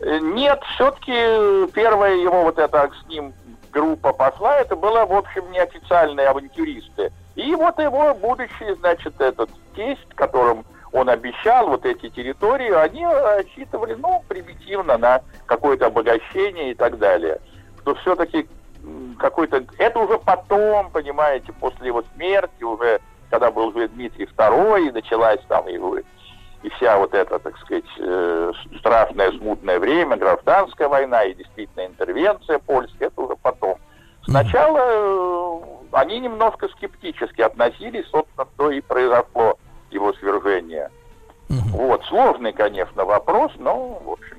Э, 0.00 0.18
нет, 0.18 0.60
все-таки 0.74 1.70
первая 1.72 2.16
его 2.16 2.42
вот 2.42 2.58
эта 2.58 2.90
с 3.02 3.08
ним 3.08 3.34
группа 3.70 4.12
пошла, 4.12 4.58
это 4.58 4.76
было, 4.76 5.04
в 5.04 5.12
общем, 5.12 5.50
неофициальные 5.52 6.28
авантюристы. 6.28 7.12
И 7.34 7.54
вот 7.54 7.78
его 7.78 8.14
будущий, 8.14 8.74
значит, 8.78 9.20
этот 9.20 9.50
тесть, 9.74 10.08
которым 10.14 10.64
он 10.94 11.08
обещал 11.08 11.66
вот 11.68 11.84
эти 11.84 12.08
территории, 12.08 12.70
они 12.70 13.04
рассчитывали, 13.04 13.94
ну, 13.94 14.22
примитивно 14.28 14.96
на 14.96 15.22
какое-то 15.44 15.86
обогащение 15.86 16.70
и 16.70 16.74
так 16.74 16.98
далее. 16.98 17.40
Что 17.80 17.96
все-таки 17.96 18.48
какой-то... 19.18 19.64
Это 19.78 19.98
уже 19.98 20.18
потом, 20.18 20.90
понимаете, 20.90 21.52
после 21.52 21.88
его 21.88 22.04
смерти, 22.14 22.62
уже 22.62 23.00
когда 23.28 23.50
был 23.50 23.68
уже 23.68 23.88
Дмитрий 23.88 24.26
II, 24.26 24.88
и 24.88 24.92
началась 24.92 25.40
там 25.48 25.66
его 25.66 25.98
и 25.98 26.68
вся 26.76 26.96
вот 26.96 27.12
эта, 27.12 27.40
так 27.40 27.58
сказать, 27.58 27.84
э, 27.98 28.52
страшное 28.78 29.32
смутное 29.32 29.80
время, 29.80 30.16
гражданская 30.16 30.88
война 30.88 31.24
и 31.24 31.34
действительно 31.34 31.86
интервенция 31.86 32.60
польская, 32.60 33.06
это 33.06 33.20
уже 33.20 33.34
потом. 33.36 33.78
Сначала 34.22 34.78
э, 34.78 35.60
они 35.92 36.20
немножко 36.20 36.68
скептически 36.68 37.42
относились, 37.42 38.06
собственно, 38.06 38.46
то 38.56 38.70
и 38.70 38.80
произошло 38.80 39.58
его 39.94 40.12
свержение. 40.14 40.90
Угу. 41.48 41.86
Вот, 41.86 42.04
сложный, 42.06 42.52
конечно, 42.52 43.04
вопрос, 43.04 43.52
но, 43.58 44.00
в 44.04 44.10
общем, 44.10 44.36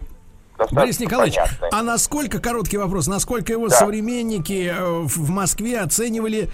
Борис 0.72 1.00
Николаевич, 1.00 1.36
понятный. 1.36 1.70
а 1.72 1.84
насколько, 1.84 2.40
короткий 2.40 2.78
вопрос, 2.78 3.08
насколько 3.08 3.52
его 3.52 3.68
да. 3.68 3.76
современники 3.76 4.74
э, 4.74 5.02
в 5.04 5.30
Москве 5.30 5.82
оценивали 5.82 6.50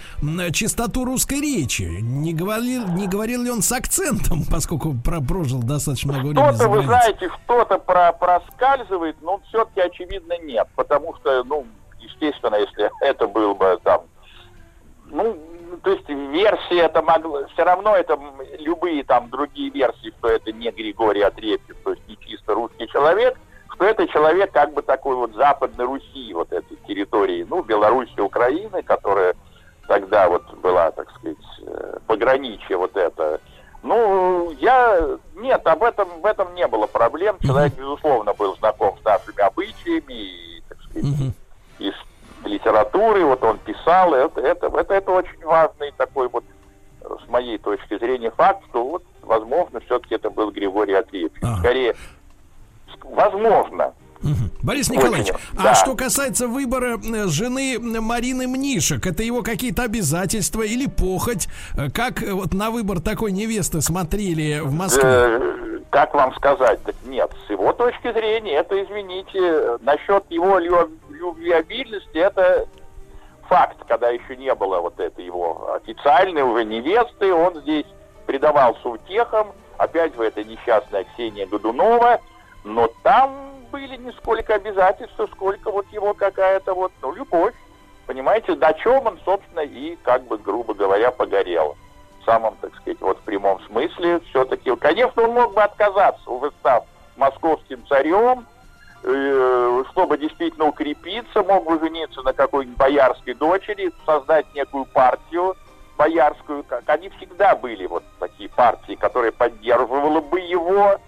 чистоту 0.52 1.04
русской 1.04 1.40
речи? 1.40 1.82
Не 2.00 2.32
говорил, 2.32 2.88
не 2.88 3.06
говорил 3.06 3.42
ли 3.42 3.50
он 3.50 3.62
с 3.62 3.70
акцентом, 3.70 4.42
поскольку 4.50 4.94
про, 4.94 5.20
прожил 5.20 5.62
достаточно 5.62 6.12
много 6.12 6.28
времени 6.28 6.54
Что-то, 6.54 6.68
вы 6.68 6.82
знаете, 6.82 7.30
что-то 7.44 7.78
про, 7.78 8.12
проскальзывает, 8.12 9.16
но 9.22 9.40
все-таки, 9.48 9.80
очевидно, 9.80 10.34
нет. 10.42 10.66
Потому 10.74 11.14
что, 11.16 11.44
ну, 11.44 11.66
естественно, 12.00 12.56
если 12.56 12.90
это 13.00 13.28
был 13.28 13.54
бы 13.54 13.78
там, 13.84 14.02
ну, 15.06 15.38
то 15.82 15.90
есть 15.90 16.08
версии 16.08 16.78
это 16.78 17.02
могло, 17.02 17.46
все 17.52 17.64
равно 17.64 17.96
это 17.96 18.18
любые 18.58 19.04
там 19.04 19.30
другие 19.30 19.70
версии, 19.70 20.12
что 20.18 20.28
это 20.28 20.52
не 20.52 20.70
Григорий 20.70 21.22
Отрепьев, 21.22 21.76
то 21.84 21.92
есть 21.92 22.06
не 22.08 22.16
чисто 22.18 22.54
русский 22.54 22.88
человек, 22.88 23.38
что 23.74 23.84
это 23.84 24.06
человек 24.08 24.52
как 24.52 24.72
бы 24.74 24.82
такой 24.82 25.16
вот 25.16 25.34
Западной 25.34 25.84
Руси, 25.84 26.32
вот 26.34 26.52
этой 26.52 26.76
территории, 26.86 27.46
ну, 27.48 27.62
Беларуси, 27.62 28.20
Украины, 28.20 28.82
которая 28.82 29.34
тогда 29.88 30.28
вот 30.28 30.42
была, 30.58 30.90
так 30.92 31.10
сказать, 31.10 31.36
э, 31.66 31.98
пограничье 32.06 32.76
вот 32.76 32.96
это. 32.96 33.40
Ну, 33.82 34.52
я... 34.60 35.18
Нет, 35.34 35.66
об 35.66 35.82
этом, 35.82 36.20
в 36.20 36.26
этом 36.26 36.54
не 36.54 36.66
было 36.68 36.86
проблем. 36.86 37.36
Человек, 37.42 37.74
безусловно, 37.74 38.32
был 38.32 38.56
знаком 38.56 38.96
с 39.00 39.04
нашими 39.04 39.40
обычаями 39.40 40.12
и, 40.12 40.62
так 40.68 40.78
сказать, 40.82 41.34
и 41.78 41.90
с 41.90 42.11
литературой. 42.44 43.24
Вот 43.24 43.42
он 43.42 43.58
писал. 43.58 44.14
Это, 44.14 44.40
это, 44.40 44.66
это, 44.66 44.94
это 44.94 45.10
очень 45.10 45.44
важный 45.44 45.92
такой 45.96 46.28
вот, 46.28 46.44
с 47.24 47.28
моей 47.28 47.58
точки 47.58 47.98
зрения, 47.98 48.30
факт, 48.30 48.62
что 48.70 48.84
вот, 48.84 49.04
возможно, 49.22 49.80
все-таки 49.80 50.14
это 50.14 50.30
был 50.30 50.50
Григорий 50.50 50.94
Андреевич. 50.94 51.32
Uh-huh. 51.42 51.58
Скорее, 51.58 51.94
возможно. 53.02 53.92
Борис 54.62 54.88
Николаевич, 54.90 55.30
Очень, 55.30 55.40
а 55.58 55.62
да. 55.62 55.74
что 55.74 55.96
касается 55.96 56.46
выбора 56.46 56.96
э, 56.96 57.26
жены 57.26 57.78
Марины 57.80 58.46
Мнишек, 58.46 59.06
это 59.06 59.24
его 59.24 59.42
какие-то 59.42 59.82
обязательства 59.82 60.62
или 60.62 60.86
похоть? 60.86 61.48
Э, 61.76 61.90
как 61.90 62.22
э, 62.22 62.32
вот 62.32 62.54
на 62.54 62.70
выбор 62.70 63.00
такой 63.00 63.32
невесты 63.32 63.80
смотрели 63.80 64.60
в 64.60 64.72
Москве? 64.72 65.81
Как 65.92 66.12
вам 66.14 66.34
сказать? 66.34 66.80
Нет, 67.04 67.30
с 67.46 67.50
его 67.50 67.72
точки 67.72 68.12
зрения, 68.12 68.54
это, 68.56 68.82
извините, 68.82 69.78
насчет 69.82 70.24
его 70.30 70.58
любвеобильности, 70.58 72.18
это 72.18 72.66
факт, 73.48 73.76
когда 73.86 74.08
еще 74.08 74.36
не 74.36 74.52
было 74.54 74.80
вот 74.80 74.98
этой 74.98 75.24
его 75.24 75.74
официальной 75.74 76.42
уже 76.42 76.64
невесты, 76.64 77.32
он 77.32 77.60
здесь 77.60 77.86
предавался 78.26 78.88
утехам, 78.88 79.52
опять 79.76 80.16
же, 80.16 80.24
это 80.24 80.42
несчастная 80.42 81.04
Ксения 81.04 81.46
Годунова– 81.46 82.20
но 82.64 82.88
там 83.02 83.52
были 83.70 83.96
не 83.96 84.12
сколько 84.12 84.54
обязательства, 84.54 85.26
сколько 85.32 85.70
вот 85.70 85.86
его 85.92 86.14
какая-то 86.14 86.74
вот, 86.74 86.92
ну, 87.00 87.12
любовь. 87.12 87.54
Понимаете, 88.06 88.54
на 88.54 88.72
чем 88.74 89.06
он, 89.06 89.18
собственно, 89.24 89.60
и, 89.60 89.96
как 90.02 90.24
бы, 90.24 90.38
грубо 90.38 90.74
говоря, 90.74 91.10
погорел. 91.10 91.76
Самом, 92.24 92.56
так 92.60 92.74
сказать, 92.76 93.00
вот 93.00 93.18
в 93.18 93.22
прямом 93.22 93.60
смысле 93.62 94.20
все-таки. 94.30 94.74
Конечно, 94.76 95.24
он 95.24 95.32
мог 95.32 95.54
бы 95.54 95.62
отказаться, 95.62 96.30
уже 96.30 96.52
став 96.60 96.84
московским 97.16 97.84
царем, 97.88 98.46
э, 99.02 99.84
чтобы 99.90 100.18
действительно 100.18 100.66
укрепиться, 100.66 101.42
мог 101.42 101.64
бы 101.64 101.78
жениться 101.80 102.22
на 102.22 102.32
какой-нибудь 102.32 102.78
боярской 102.78 103.34
дочери, 103.34 103.92
создать 104.06 104.46
некую 104.54 104.84
партию 104.84 105.56
боярскую. 105.96 106.64
Как 106.64 106.88
они 106.88 107.10
всегда 107.10 107.54
были 107.54 107.86
вот 107.86 108.04
такие 108.18 108.48
партии, 108.48 108.94
которые 108.94 109.32
поддерживала 109.32 110.20
бы 110.20 110.40
его, 110.40 110.98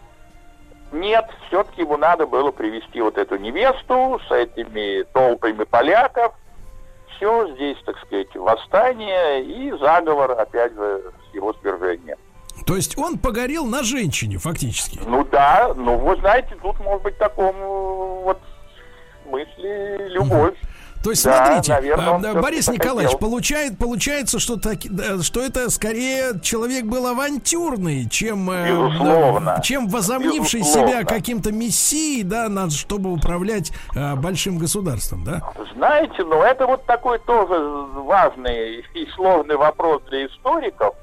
нет, 0.93 1.29
все-таки 1.49 1.83
ему 1.83 1.97
надо 1.97 2.27
было 2.27 2.53
привести 2.53 3.01
вот 3.01 3.19
эту 3.19 3.37
невесту 3.37 4.21
с 4.29 4.31
этими 4.31 5.03
толпами 5.13 5.65
поляков. 5.65 6.35
Все 7.17 7.55
здесь, 7.55 7.77
так 7.85 7.97
сказать, 7.99 8.35
восстание 8.35 9.45
и 9.45 9.71
заговор, 9.79 10.33
опять 10.33 10.73
же, 10.75 11.13
с 11.31 11.35
его 11.35 11.53
свержением. 11.61 12.19
То 12.67 12.77
есть 12.77 12.97
он 12.99 13.19
погорел 13.19 13.67
на 13.67 13.83
женщине, 13.83 14.39
фактически? 14.39 15.01
Ну 15.05 15.25
да, 15.25 15.73
ну 15.77 15.99
вы 15.99 16.17
знаете, 16.17 16.57
тут 16.63 16.79
может 16.81 17.03
быть 17.03 17.19
такому 17.19 18.23
вот 18.23 18.41
мысли 19.27 20.09
любовь. 20.09 20.55
То 21.05 21.11
есть, 21.11 21.23
да, 21.23 21.47
смотрите, 21.47 21.73
наверное, 21.75 22.33
э, 22.33 22.41
Борис 22.41 22.67
Николаевич, 22.67 23.19
получает, 23.19 23.77
получается, 23.77 24.39
что, 24.39 24.59
так, 24.59 24.79
что 25.23 25.43
это 25.43 25.69
скорее 25.69 26.41
человек 26.41 26.87
был 26.87 27.07
авантюрный, 27.07 28.09
чем, 28.09 28.51
э, 28.51 28.71
Безусловно. 28.71 29.61
чем 29.63 29.89
возомнивший 29.89 30.61
Безусловно. 30.61 30.93
себя 30.93 31.05
каким-то 31.05 31.53
мессией, 31.53 32.23
да, 32.23 32.49
чтобы 32.71 33.13
управлять 33.13 33.71
э, 33.95 34.15
большим 34.15 34.57
государством, 34.57 35.25
да? 35.25 35.43
Знаете, 35.77 36.25
ну 36.25 36.41
это 36.43 36.67
вот 36.67 36.87
такой 36.87 37.19
тоже 37.19 37.55
важный 38.01 38.81
и 38.95 39.07
сложный 39.15 39.57
вопрос 39.57 40.03
для 40.09 40.25
историков, 40.25 40.95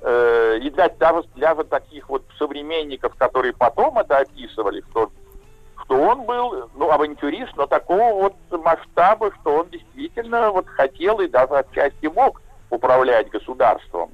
э, 0.00 0.58
и 0.62 0.70
для, 0.70 0.88
для, 0.88 1.22
для 1.34 1.54
вот 1.54 1.68
таких 1.68 2.08
вот 2.08 2.22
современников, 2.38 3.14
которые 3.16 3.52
потом 3.52 3.98
это 3.98 4.20
описывали, 4.20 4.82
что 4.90 5.10
что 5.84 6.00
он 6.00 6.22
был, 6.22 6.70
ну, 6.74 6.90
авантюрист, 6.90 7.54
но 7.56 7.66
такого 7.66 8.22
вот 8.22 8.34
масштаба, 8.50 9.32
что 9.40 9.58
он 9.58 9.68
действительно 9.70 10.50
вот 10.50 10.66
хотел 10.66 11.20
и 11.20 11.28
даже 11.28 11.54
отчасти 11.54 12.06
мог 12.06 12.40
управлять 12.70 13.30
государством. 13.30 14.10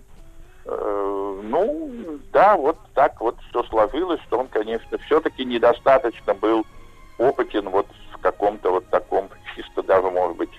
Э, 0.67 1.41
ну, 1.43 1.91
да, 2.33 2.57
вот 2.57 2.77
так 2.95 3.21
вот 3.21 3.37
все 3.49 3.63
сложилось, 3.65 4.21
что 4.23 4.39
он, 4.39 4.49
конечно, 4.49 4.99
все-таки 4.99 5.45
недостаточно 5.45 6.35
был 6.35 6.67
опытен 7.19 7.69
вот 7.69 7.87
в 8.13 8.19
каком-то 8.21 8.71
вот 8.71 8.87
таком, 8.89 9.29
чисто 9.55 9.83
даже, 9.83 10.11
может 10.11 10.37
быть, 10.37 10.51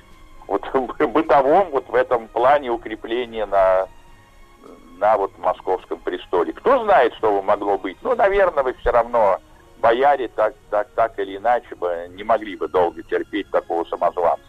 вот 0.48 0.64
бытовом 1.00 1.70
вот 1.72 1.88
в 1.90 1.96
этом 1.96 2.28
плане 2.30 2.72
укрепления 2.72 3.46
на, 3.46 3.88
на 4.98 5.18
вот 5.18 5.38
московском 5.38 6.00
престоле. 6.00 6.54
Кто 6.54 6.84
знает, 6.84 7.14
что 7.16 7.32
бы 7.32 7.42
могло 7.42 7.78
быть? 7.78 7.98
Ну, 8.02 8.16
наверное, 8.16 8.64
вы 8.64 8.74
все 8.76 8.92
равно 8.92 9.40
бояре 9.82 10.28
так, 10.30 10.54
так, 10.70 10.88
так 10.96 11.20
или 11.20 11.38
иначе 11.38 11.76
бы 11.76 12.08
не 12.16 12.24
могли 12.24 12.56
бы 12.56 12.68
долго 12.68 13.04
терпеть 13.04 13.50
такого 13.50 13.84
самозванца. 13.86 14.46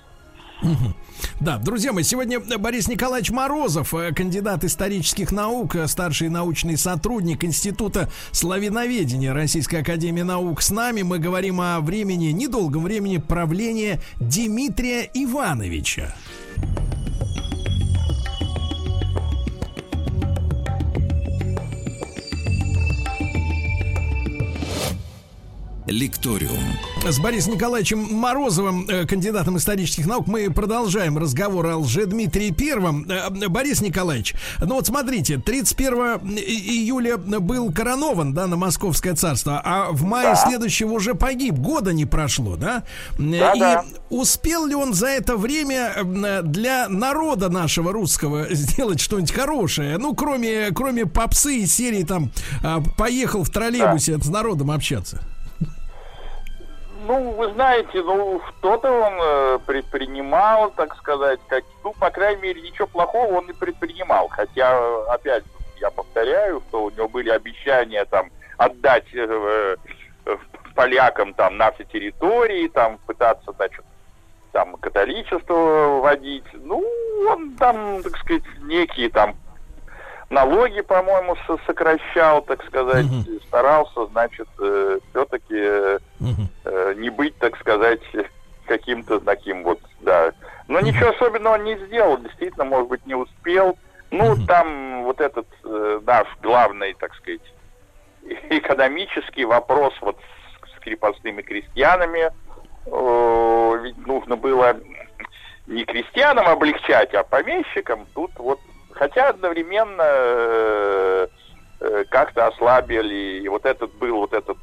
Да, 1.41 1.59
друзья 1.59 1.93
мои, 1.93 2.05
сегодня 2.05 2.39
Борис 2.39 2.87
Николаевич 2.87 3.33
Морозов, 3.33 3.95
э, 3.95 4.13
кандидат 4.15 4.63
исторических 4.63 5.33
наук, 5.33 5.75
э, 5.75 5.89
старший 5.89 6.29
научный 6.29 6.77
сотрудник 6.77 7.43
Института 7.43 8.09
славяноведения 8.31 9.35
Российской 9.35 9.77
Академии 9.77 10.23
Наук 10.23 10.63
с 10.63 10.71
нами. 10.71 11.03
Мы 11.03 11.19
говорим 11.19 11.61
о 11.61 11.81
времени, 11.81 12.27
недолгом 12.27 12.85
времени 12.85 13.19
правления 13.19 14.01
Дмитрия 14.21 15.11
Ивановича. 15.15 16.15
Лекториум. 25.93 26.59
С 27.07 27.19
Борисом 27.19 27.55
Николаевичем 27.55 27.99
Морозовым, 27.99 28.87
э, 28.89 29.07
кандидатом 29.07 29.59
исторических 29.59 30.07
наук, 30.07 30.27
мы 30.27 30.51
продолжаем 30.51 31.19
разговор 31.19 31.67
о 31.67 31.77
Лжедмитрии 31.79 32.51
Первом. 32.51 33.07
Э, 33.11 33.29
Борис 33.49 33.83
Николаевич, 33.83 34.35
ну 34.59 34.77
вот 34.77 34.87
смотрите, 34.87 35.37
31 35.37 36.39
июля 36.39 37.19
был 37.19 37.71
коронован, 37.73 38.33
да, 38.33 38.47
на 38.47 38.57
Московское 38.57 39.15
царство, 39.15 39.61
а 39.63 39.91
в 39.91 40.03
мае 40.05 40.35
да. 40.35 40.37
следующего 40.37 40.93
уже 40.93 41.15
погиб, 41.15 41.57
года 41.57 41.93
не 41.93 42.07
прошло, 42.07 42.57
да? 42.57 42.85
да 43.19 43.53
И 43.53 43.61
да. 43.61 43.85
успел 44.09 44.67
ли 44.67 44.75
он 44.75 44.95
за 44.95 45.09
это 45.09 45.37
время 45.37 45.93
для 46.43 46.89
народа 46.89 47.51
нашего 47.51 47.93
русского 47.93 48.47
сделать 48.51 49.01
что-нибудь 49.01 49.33
хорошее? 49.33 49.99
Ну, 49.99 50.15
кроме, 50.15 50.71
кроме 50.71 51.05
попсы 51.05 51.59
и 51.59 51.67
серии 51.67 52.05
там 52.05 52.33
«Поехал 52.97 53.45
в 53.45 53.51
троллейбусе 53.51 54.17
да. 54.17 54.25
с 54.25 54.29
народом 54.29 54.71
общаться». 54.71 55.21
Ну, 57.05 57.33
вы 57.33 57.53
знаете, 57.53 58.03
ну, 58.03 58.41
что-то 58.49 58.91
он 58.91 59.15
э, 59.21 59.59
предпринимал, 59.67 60.71
так 60.71 60.97
сказать, 60.97 61.41
как, 61.49 61.65
ну, 61.83 61.93
по 61.99 62.11
крайней 62.11 62.43
мере, 62.43 62.63
ничего 62.63 62.87
плохого 62.87 63.39
он 63.39 63.47
не 63.47 63.53
предпринимал. 63.53 64.29
Хотя, 64.29 65.03
опять, 65.13 65.45
я 65.81 65.91
повторяю, 65.91 66.63
что 66.69 66.85
у 66.85 66.91
него 66.91 67.09
были 67.09 67.31
обещания 67.31 68.05
там 68.05 68.31
отдать 68.57 69.07
э, 69.15 69.77
э, 70.27 70.37
полякам 70.75 71.35
там 71.35 71.57
наши 71.57 71.85
территории, 71.85 72.69
там 72.69 72.99
пытаться, 73.07 73.53
значит, 73.53 73.85
там 74.53 74.77
католичество 74.77 76.01
вводить. 76.01 76.47
Ну, 76.53 76.85
он 77.29 77.57
там, 77.57 78.03
так 78.03 78.17
сказать, 78.19 78.45
некие 78.63 79.09
там 79.11 79.35
налоги, 80.31 80.81
по-моему, 80.81 81.37
сокращал, 81.67 82.43
так 82.43 82.65
сказать, 82.65 83.07
угу. 83.07 83.41
старался, 83.47 84.07
значит, 84.07 84.49
э, 84.59 84.99
все-таки 85.11 85.55
э, 85.57 85.99
угу. 86.21 86.62
Э, 86.73 86.95
не 86.97 87.11
быть, 87.11 87.37
так 87.39 87.59
сказать, 87.59 88.01
каким-то 88.67 89.21
таким 89.21 89.63
вот, 89.63 89.81
да. 90.01 90.33
Но 90.69 90.81
ничего 90.81 91.11
особенного 91.11 91.55
он 91.55 91.65
не 91.65 91.77
сделал, 91.87 92.19
действительно, 92.19 92.65
может 92.65 92.89
быть, 92.89 93.07
не 93.07 93.15
успел. 93.15 93.79
Ну, 94.11 94.37
там 94.47 95.05
вот 95.05 95.21
этот 95.21 95.47
э, 95.65 96.01
наш 96.05 96.27
главный, 96.43 96.95
так 96.95 97.15
сказать, 97.15 97.41
экономический 98.51 99.45
вопрос 99.45 99.95
вот 100.01 100.19
с, 100.19 100.77
с 100.77 100.81
крепостными 100.81 101.43
крестьянами, 101.43 102.31
э, 102.87 103.79
ведь 103.83 104.07
нужно 104.07 104.37
было 104.37 104.77
не 105.67 105.85
крестьянам 105.85 106.47
облегчать, 106.47 107.15
а 107.15 107.23
помещикам. 107.23 108.07
Тут 108.15 108.33
вот 108.37 108.59
хотя 108.93 109.31
одновременно 109.31 110.03
э, 110.05 111.27
э, 111.81 112.05
как-то 112.11 112.47
ослабили, 112.47 113.41
и 113.43 113.49
вот 113.49 113.65
этот 113.65 113.93
был, 113.95 114.19
вот 114.19 114.33
этот 114.33 114.59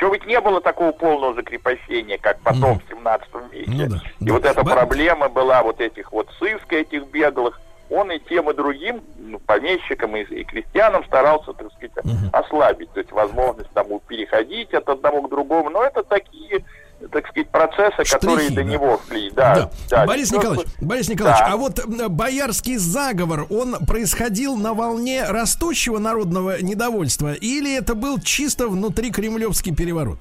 все 0.00 0.10
ведь 0.10 0.26
не 0.26 0.40
было 0.40 0.62
такого 0.62 0.92
полного 0.92 1.34
закрепощения, 1.34 2.16
как 2.16 2.40
потом 2.40 2.78
mm. 2.78 2.80
в 2.86 2.88
17 2.88 3.28
веке. 3.52 3.70
Ну, 3.70 3.86
да, 3.86 3.96
и 4.18 4.24
да. 4.24 4.32
вот 4.32 4.44
эта 4.46 4.64
Б... 4.64 4.70
проблема 4.70 5.28
была 5.28 5.62
вот 5.62 5.80
этих 5.80 6.10
вот 6.10 6.28
сыска, 6.38 6.76
этих 6.76 7.06
беглых, 7.08 7.60
он 7.90 8.10
и 8.10 8.18
тем, 8.18 8.48
и 8.50 8.54
другим, 8.54 9.02
ну, 9.18 9.38
помещикам 9.40 10.16
и, 10.16 10.22
и 10.22 10.44
крестьянам 10.44 11.04
старался, 11.04 11.52
так 11.52 11.70
сказать, 11.72 11.92
угу. 11.98 12.30
ослабить. 12.32 12.90
То 12.92 13.00
есть 13.00 13.12
возможность 13.12 13.70
там 13.72 13.86
переходить 14.06 14.72
от 14.72 14.88
одного 14.88 15.22
к 15.22 15.28
другому. 15.30 15.68
Но 15.68 15.84
это 15.84 16.02
такие 16.02 16.64
так 17.08 17.26
сказать, 17.28 17.48
процессы, 17.50 18.04
Штрихи, 18.04 18.12
которые 18.12 18.48
да. 18.50 18.54
до 18.56 18.64
него 18.64 19.00
шли. 19.08 19.30
Да, 19.30 19.54
да. 19.54 19.70
Да. 19.88 20.06
Борис 20.06 20.32
Николаевич, 20.32 20.66
Борис 20.80 21.08
Николаевич, 21.08 21.40
да. 21.40 21.52
а 21.52 21.56
вот 21.56 21.86
боярский 21.86 22.76
заговор, 22.76 23.46
он 23.50 23.86
происходил 23.86 24.56
на 24.56 24.74
волне 24.74 25.24
растущего 25.24 25.98
народного 25.98 26.60
недовольства 26.62 27.32
или 27.32 27.76
это 27.76 27.94
был 27.94 28.20
чисто 28.20 28.68
внутри 28.68 29.10
кремлевский 29.10 29.74
переворот? 29.74 30.18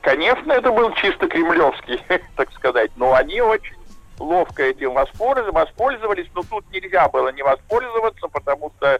Конечно, 0.00 0.52
это 0.52 0.72
был 0.72 0.92
чисто 0.94 1.28
кремлевский, 1.28 2.00
так 2.36 2.52
сказать, 2.52 2.90
но 2.96 3.14
они 3.14 3.40
очень 3.40 3.76
ловко 4.18 4.62
этим 4.62 4.92
воспользовались, 4.92 6.28
но 6.34 6.42
тут 6.42 6.64
нельзя 6.72 7.08
было 7.08 7.32
не 7.32 7.42
воспользоваться, 7.42 8.28
потому 8.28 8.72
что 8.76 8.98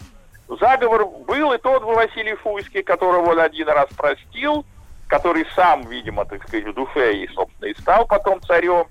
заговор 0.48 1.06
был, 1.26 1.52
и 1.52 1.58
тот 1.58 1.82
Василий 1.82 2.34
Фуйский, 2.34 2.82
которого 2.82 3.30
он 3.30 3.40
один 3.40 3.68
раз 3.68 3.88
простил, 3.96 4.64
который 5.12 5.46
сам, 5.54 5.82
видимо, 5.82 6.24
так 6.24 6.42
сказать, 6.48 6.64
в 6.64 6.72
душе 6.72 7.14
и, 7.14 7.28
собственно, 7.34 7.68
и 7.68 7.78
стал 7.78 8.06
потом 8.06 8.40
царем, 8.40 8.86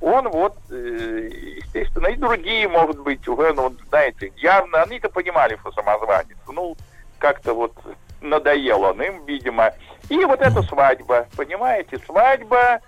он 0.00 0.28
вот, 0.28 0.56
э, 0.70 1.28
естественно, 1.56 2.06
и 2.06 2.14
другие, 2.14 2.68
может 2.68 3.00
быть, 3.00 3.26
уже, 3.26 3.52
ну, 3.54 3.74
знаете, 3.88 4.32
явно, 4.36 4.82
они-то 4.82 5.08
понимали, 5.08 5.56
что 5.56 5.72
самозванец. 5.72 6.36
Ну, 6.46 6.76
как-то 7.18 7.54
вот 7.54 7.72
надоел 8.20 8.82
он 8.82 9.02
им, 9.02 9.24
видимо. 9.24 9.72
И 10.08 10.24
вот 10.24 10.42
эта 10.42 10.62
свадьба, 10.62 11.26
понимаете, 11.36 11.98
свадьба, 12.06 12.78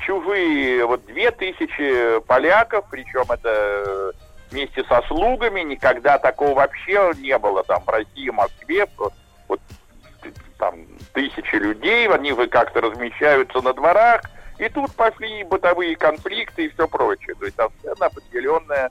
чужие, 0.00 0.84
вот 0.84 1.02
две 1.06 1.30
тысячи 1.30 2.20
поляков, 2.26 2.84
причем 2.90 3.24
это 3.32 4.12
вместе 4.50 4.84
со 4.84 5.00
слугами, 5.08 5.62
никогда 5.62 6.18
такого 6.18 6.52
вообще 6.52 7.10
не 7.16 7.38
было 7.38 7.64
там 7.64 7.82
в 7.84 7.88
России, 7.88 8.28
в 8.28 8.34
Москве, 8.34 8.86
вот 9.48 9.62
там 10.58 10.74
тысячи 11.14 11.54
людей, 11.54 12.06
они 12.08 12.32
вы 12.32 12.48
как-то 12.48 12.82
размещаются 12.82 13.62
на 13.62 13.72
дворах, 13.72 14.22
и 14.58 14.68
тут 14.68 14.94
пошли 14.94 15.44
бытовые 15.44 15.96
конфликты 15.96 16.66
и 16.66 16.68
все 16.68 16.86
прочее. 16.86 17.34
То 17.38 17.46
есть 17.46 17.56
совершенно 17.56 18.06
определенное 18.06 18.90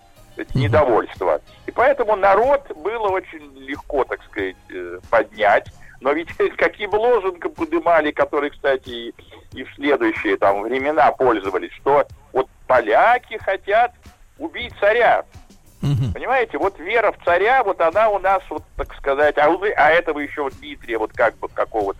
недовольство. 0.53 1.41
И 1.67 1.71
поэтому 1.71 2.15
народ 2.15 2.65
было 2.75 3.09
очень 3.09 3.55
легко, 3.57 4.03
так 4.03 4.23
сказать, 4.23 4.55
э, 4.71 4.99
поднять. 5.09 5.71
Но 6.01 6.11
ведь 6.11 6.29
какие 6.57 6.87
бы 6.87 6.95
лозунги 6.95 7.47
подымали, 7.47 8.11
которые, 8.11 8.51
кстати, 8.51 9.13
и, 9.53 9.63
в 9.63 9.73
следующие 9.75 10.37
там 10.37 10.63
времена 10.63 11.11
пользовались, 11.11 11.71
что 11.73 12.07
вот 12.31 12.49
поляки 12.67 13.37
хотят 13.37 13.93
убить 14.37 14.73
царя. 14.79 15.23
Угу. 15.83 16.13
Понимаете, 16.13 16.57
вот 16.57 16.79
вера 16.79 17.11
в 17.11 17.23
царя, 17.25 17.61
вот 17.63 17.81
она 17.81 18.07
у 18.09 18.17
нас, 18.17 18.41
вот 18.49 18.63
так 18.77 18.93
сказать, 18.95 19.37
а, 19.37 19.53
а 19.75 19.91
этого 19.91 20.19
еще 20.19 20.49
Дмитрия, 20.49 20.97
вот 20.97 21.11
как 21.13 21.37
бы 21.37 21.49
какого-то 21.49 21.83
вот 21.83 21.92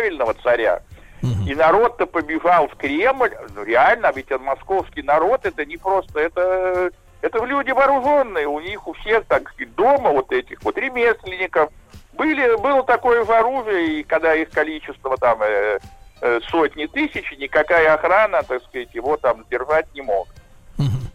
правильного 0.00 0.34
царя. 0.42 0.82
Угу. 1.22 1.50
И 1.50 1.54
народ-то 1.54 2.06
побежал 2.06 2.68
в 2.68 2.76
Кремль, 2.76 3.30
ну 3.54 3.62
реально, 3.62 4.10
ведь 4.14 4.30
московский 4.40 5.02
народ 5.02 5.44
это 5.44 5.66
не 5.66 5.76
просто, 5.76 6.18
это, 6.18 6.90
это 7.20 7.44
люди 7.44 7.72
вооруженные, 7.72 8.46
у 8.46 8.58
них 8.60 8.88
у 8.88 8.94
всех, 8.94 9.26
так 9.26 9.50
сказать, 9.50 9.74
дома 9.74 10.10
вот 10.10 10.32
этих 10.32 10.62
вот 10.62 10.78
ремесленников, 10.78 11.70
были, 12.14 12.56
было 12.56 12.82
такое 12.84 13.24
же 13.26 13.32
оружие, 13.32 14.00
и 14.00 14.02
когда 14.02 14.34
их 14.34 14.50
количество 14.50 15.16
там 15.18 15.42
э, 15.42 15.78
э, 16.22 16.40
сотни 16.48 16.86
тысяч, 16.86 17.30
никакая 17.38 17.92
охрана, 17.92 18.42
так 18.42 18.62
сказать, 18.64 18.94
его 18.94 19.18
там 19.18 19.44
держать 19.50 19.86
не 19.94 20.00
мог. 20.00 20.28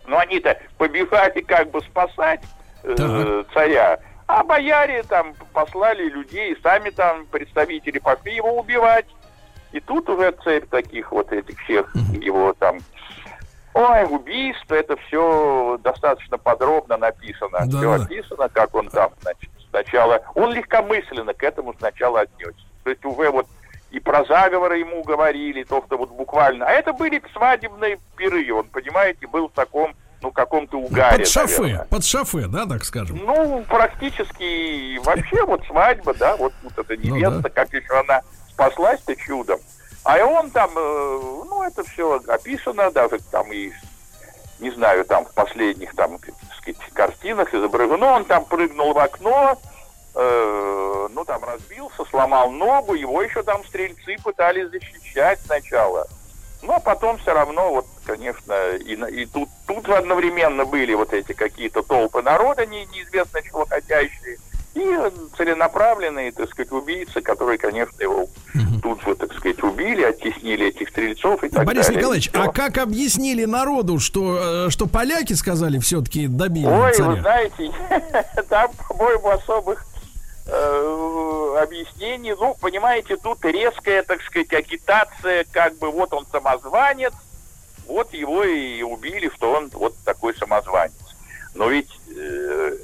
Но 0.07 0.19
они-то 0.19 0.55
побежали 0.77 1.41
как 1.41 1.71
бы 1.71 1.81
спасать 1.81 2.41
э, 2.83 3.43
царя. 3.51 3.99
А 4.27 4.43
бояре 4.43 5.03
там 5.03 5.33
послали 5.53 6.09
людей, 6.09 6.57
сами 6.63 6.89
там 6.89 7.25
представители 7.27 7.99
пошли 7.99 8.35
его 8.35 8.57
убивать. 8.59 9.05
И 9.71 9.79
тут 9.79 10.09
уже 10.09 10.31
цепь 10.43 10.69
таких 10.69 11.11
вот 11.11 11.31
этих 11.31 11.59
всех 11.63 11.93
его 12.21 12.53
там 12.53 12.79
Ой, 13.75 14.05
убийство, 14.05 14.73
это 14.73 14.95
все 14.95 15.77
достаточно 15.83 16.37
подробно 16.37 16.95
написано. 16.95 17.59
Да, 17.65 17.77
все 17.77 17.91
описано, 17.91 18.47
как 18.47 18.73
он 18.73 18.87
там, 18.87 19.11
значит, 19.21 19.49
сначала... 19.69 20.21
Он 20.33 20.53
легкомысленно 20.53 21.33
к 21.33 21.43
этому 21.43 21.73
сначала 21.77 22.21
отнесся. 22.21 22.65
То 22.85 22.91
есть 22.91 23.03
уже 23.03 23.29
вот 23.29 23.47
и 23.91 23.99
про 23.99 24.23
заговоры 24.23 24.77
ему 24.77 25.03
говорили, 25.03 25.63
то, 25.63 25.83
что 25.85 25.97
вот 25.97 26.09
буквально... 26.09 26.65
А 26.65 26.71
это 26.71 26.93
были 26.93 27.21
свадебные 27.33 27.99
пиры, 28.15 28.49
он, 28.53 28.63
понимаете, 28.67 29.27
был 29.27 29.49
в 29.49 29.51
таком 29.51 29.93
ну, 30.21 30.31
каком-то 30.31 30.77
угаре. 30.77 31.19
Под 31.19 31.27
шафе, 31.27 31.61
наверное. 31.61 31.85
под 31.85 32.05
шафе, 32.05 32.47
да, 32.47 32.65
так 32.65 32.83
скажем? 32.85 33.17
Ну, 33.25 33.63
практически 33.69 34.97
вообще 34.99 35.43
вот 35.45 35.63
свадьба, 35.65 36.13
да, 36.13 36.35
вот, 36.35 36.53
вот 36.63 36.77
эта 36.77 36.97
невеста, 36.97 37.35
ну, 37.35 37.41
да. 37.41 37.49
как 37.49 37.73
еще 37.73 37.99
она 37.99 38.21
спаслась-то 38.49 39.15
чудом. 39.15 39.59
А 40.03 40.19
и 40.19 40.21
он 40.21 40.51
там, 40.51 40.69
э, 40.75 41.19
ну, 41.49 41.63
это 41.63 41.83
все 41.83 42.21
описано, 42.27 42.91
даже 42.91 43.19
там 43.31 43.51
и, 43.51 43.71
не 44.59 44.71
знаю, 44.71 45.03
там 45.05 45.25
в 45.25 45.33
последних, 45.33 45.95
там, 45.95 46.19
так 46.19 46.35
сказать, 46.57 46.77
картинах 46.93 47.53
изображено, 47.53 48.13
он 48.13 48.25
там 48.25 48.45
прыгнул 48.45 48.93
в 48.93 48.99
окно, 48.99 49.59
э, 50.15 51.07
ну, 51.11 51.25
там 51.25 51.43
разбился, 51.43 52.05
сломал 52.09 52.51
ногу, 52.51 52.93
его 52.93 53.21
еще 53.21 53.43
там 53.43 53.63
стрельцы 53.65 54.15
пытались 54.23 54.69
защищать 54.69 55.39
сначала. 55.45 56.07
Ну, 56.61 56.73
а 56.73 56.79
потом 56.79 57.17
все 57.17 57.33
равно, 57.33 57.71
вот, 57.71 57.85
конечно, 58.15 58.53
и, 58.77 58.93
и 58.93 59.25
тут, 59.25 59.49
тут 59.67 59.89
одновременно 59.89 60.65
были 60.65 60.93
вот 60.93 61.13
эти 61.13 61.33
какие-то 61.33 61.83
толпы 61.83 62.21
народа, 62.21 62.65
не, 62.65 62.85
неизвестно 62.85 63.41
чего 63.43 63.65
хотящие, 63.65 64.37
и 64.73 64.97
целенаправленные, 65.37 66.31
так 66.31 66.49
сказать, 66.49 66.71
убийцы, 66.71 67.21
которые, 67.21 67.57
конечно, 67.57 68.01
его 68.01 68.23
угу. 68.23 68.79
тут 68.81 69.01
же, 69.03 69.15
так 69.15 69.33
сказать, 69.33 69.61
убили, 69.63 70.03
оттеснили 70.03 70.67
этих 70.67 70.89
стрельцов 70.89 71.43
и 71.43 71.49
так 71.49 71.65
Борис 71.65 71.85
далее. 71.87 71.99
Николаевич, 71.99 72.29
а 72.33 72.51
как 72.51 72.77
объяснили 72.77 73.45
народу, 73.45 73.99
что, 73.99 74.67
э, 74.67 74.69
что 74.69 74.87
поляки 74.87 75.33
сказали 75.33 75.79
все-таки 75.79 76.27
добили 76.27 76.67
Ой, 76.67 76.93
царя? 76.93 77.09
вы 77.09 77.21
знаете, 77.21 77.71
там, 78.49 78.71
по-моему, 78.89 79.29
особых 79.29 79.85
э, 80.47 81.57
объяснений. 81.61 82.33
Ну, 82.37 82.55
понимаете, 82.59 83.15
тут 83.15 83.43
резкая, 83.45 84.03
так 84.03 84.21
сказать, 84.23 84.51
агитация, 84.53 85.45
как 85.51 85.77
бы 85.77 85.89
вот 85.89 86.13
он 86.13 86.25
самозванец, 86.31 87.13
вот 87.95 88.13
его 88.13 88.43
и 88.43 88.81
убили, 88.81 89.31
что 89.33 89.53
он 89.53 89.69
вот 89.69 89.95
такой 90.03 90.35
самозванец. 90.35 90.91
Но 91.53 91.69
ведь 91.69 91.89
э, 92.13 92.75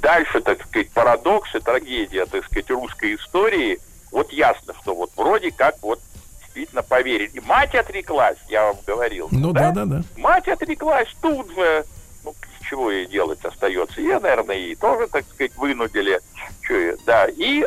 дальше, 0.00 0.40
так 0.40 0.64
сказать, 0.66 0.90
парадокс 0.90 1.54
и 1.54 1.60
трагедия, 1.60 2.24
так 2.24 2.46
сказать, 2.46 2.70
русской 2.70 3.16
истории, 3.16 3.78
вот 4.10 4.32
ясно, 4.32 4.72
что 4.80 4.94
вот 4.94 5.10
вроде 5.16 5.50
как 5.50 5.76
вот 5.82 6.00
действительно 6.40 6.82
поверили. 6.82 7.40
Мать 7.40 7.74
отреклась, 7.74 8.38
я 8.48 8.68
вам 8.68 8.76
говорил. 8.86 9.28
Ну 9.30 9.52
да, 9.52 9.70
да, 9.70 9.84
да. 9.84 9.98
да. 9.98 10.02
Мать 10.16 10.48
отреклась 10.48 11.14
тут 11.20 11.54
же. 11.54 11.84
Ну, 12.24 12.34
чего 12.66 12.90
ей 12.90 13.04
делать 13.04 13.44
остается? 13.44 14.00
Я, 14.00 14.18
наверное, 14.18 14.56
и 14.56 14.74
тоже, 14.74 15.08
так 15.08 15.26
сказать, 15.26 15.54
вынудили. 15.58 16.20
Что, 16.62 16.96
да, 17.04 17.26
и 17.26 17.64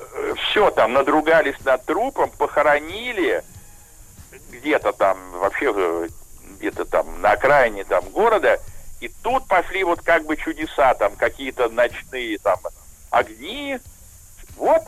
э, 0.00 0.34
все 0.34 0.72
там, 0.72 0.94
надругались 0.94 1.64
над 1.64 1.84
трупом, 1.84 2.30
похоронили 2.30 3.44
где-то 4.50 4.92
там, 4.92 5.18
вообще 5.32 5.72
э, 5.74 6.08
где-то 6.58 6.84
там 6.84 7.20
на 7.20 7.32
окраине 7.32 7.84
там 7.84 8.08
города, 8.10 8.60
и 9.00 9.08
тут 9.22 9.46
пошли 9.46 9.84
вот 9.84 10.00
как 10.02 10.24
бы 10.24 10.36
чудеса, 10.36 10.94
там 10.94 11.16
какие-то 11.16 11.68
ночные 11.68 12.38
там 12.38 12.58
огни. 13.10 13.78
Вот 14.56 14.82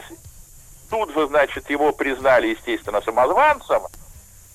тут 0.90 1.12
же, 1.12 1.26
значит, 1.28 1.68
его 1.68 1.92
признали, 1.92 2.48
естественно, 2.48 3.02
самозванцем, 3.02 3.82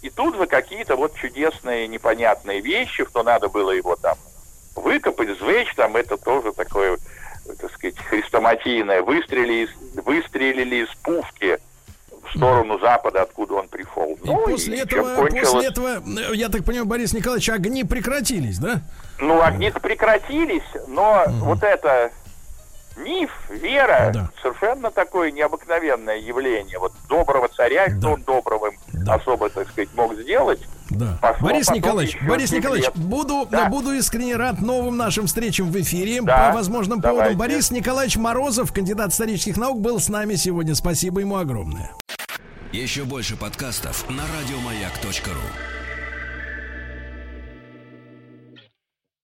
и 0.01 0.09
тут 0.09 0.35
же 0.35 0.47
какие-то 0.47 0.95
вот 0.95 1.15
чудесные, 1.15 1.87
непонятные 1.87 2.59
вещи, 2.59 3.05
что 3.05 3.23
надо 3.23 3.47
было 3.47 3.71
его 3.71 3.95
там 3.95 4.17
выкопать, 4.75 5.37
сжечь, 5.39 5.73
там 5.75 5.95
это 5.95 6.17
тоже 6.17 6.51
такое, 6.51 6.97
так 7.59 7.71
сказать, 7.73 7.97
хрестоматийное. 7.99 9.01
Выстрелили, 9.01 9.69
выстрелили 10.01 10.83
из 10.83 10.89
пушки 10.95 11.59
в 12.26 12.38
сторону 12.38 12.80
запада, 12.80 13.21
откуда 13.24 13.55
он 13.55 13.67
пришел. 13.67 14.17
И 14.24 14.28
ну, 14.28 14.38
после, 14.45 14.78
и 14.78 14.80
этого, 14.80 15.15
кончилось... 15.15 15.49
после 15.49 15.69
этого, 15.69 16.34
я 16.34 16.49
так 16.49 16.63
понимаю, 16.63 16.86
Борис 16.86 17.13
Николаевич, 17.13 17.49
огни 17.49 17.84
прекратились, 17.84 18.59
да? 18.59 18.82
Ну, 19.19 19.41
огни 19.41 19.71
прекратились, 19.71 20.63
но 20.88 21.24
угу. 21.26 21.45
вот 21.45 21.63
это 21.63 22.11
миф, 22.97 23.31
вера, 23.49 24.11
да. 24.13 24.29
совершенно 24.41 24.91
такое 24.91 25.31
необыкновенное 25.31 26.17
явление. 26.17 26.79
Вот 26.79 26.93
доброго 27.09 27.47
царя, 27.49 27.87
да. 27.87 27.99
что 27.99 28.11
он 28.13 28.23
добрым 28.23 28.73
да. 28.93 29.15
особо, 29.15 29.49
так 29.49 29.67
сказать, 29.69 29.89
мог 29.95 30.13
сделать. 30.15 30.61
Да. 30.89 31.17
Пошло 31.21 31.47
Борис 31.47 31.69
Николаевич, 31.71 32.17
Борис 32.21 32.51
Николаевич, 32.51 32.87
лет. 32.87 32.95
буду, 32.95 33.47
да. 33.49 33.69
буду 33.69 33.93
искренне 33.93 34.35
рад 34.35 34.61
новым 34.61 34.97
нашим 34.97 35.27
встречам 35.27 35.71
в 35.71 35.81
эфире 35.81 36.21
да. 36.21 36.49
по 36.49 36.57
возможным 36.57 36.99
Давайте. 36.99 37.21
поводам. 37.21 37.39
Борис 37.39 37.71
Николаевич 37.71 38.17
Морозов, 38.17 38.71
кандидат 38.71 39.11
исторических 39.11 39.57
наук, 39.57 39.81
был 39.81 39.99
с 39.99 40.09
нами 40.09 40.35
сегодня. 40.35 40.75
Спасибо 40.75 41.21
ему 41.21 41.37
огромное. 41.37 41.91
Еще 42.71 43.03
больше 43.03 43.37
подкастов 43.37 44.07
на 44.09 44.23
радиомаяк.ру 44.23 45.72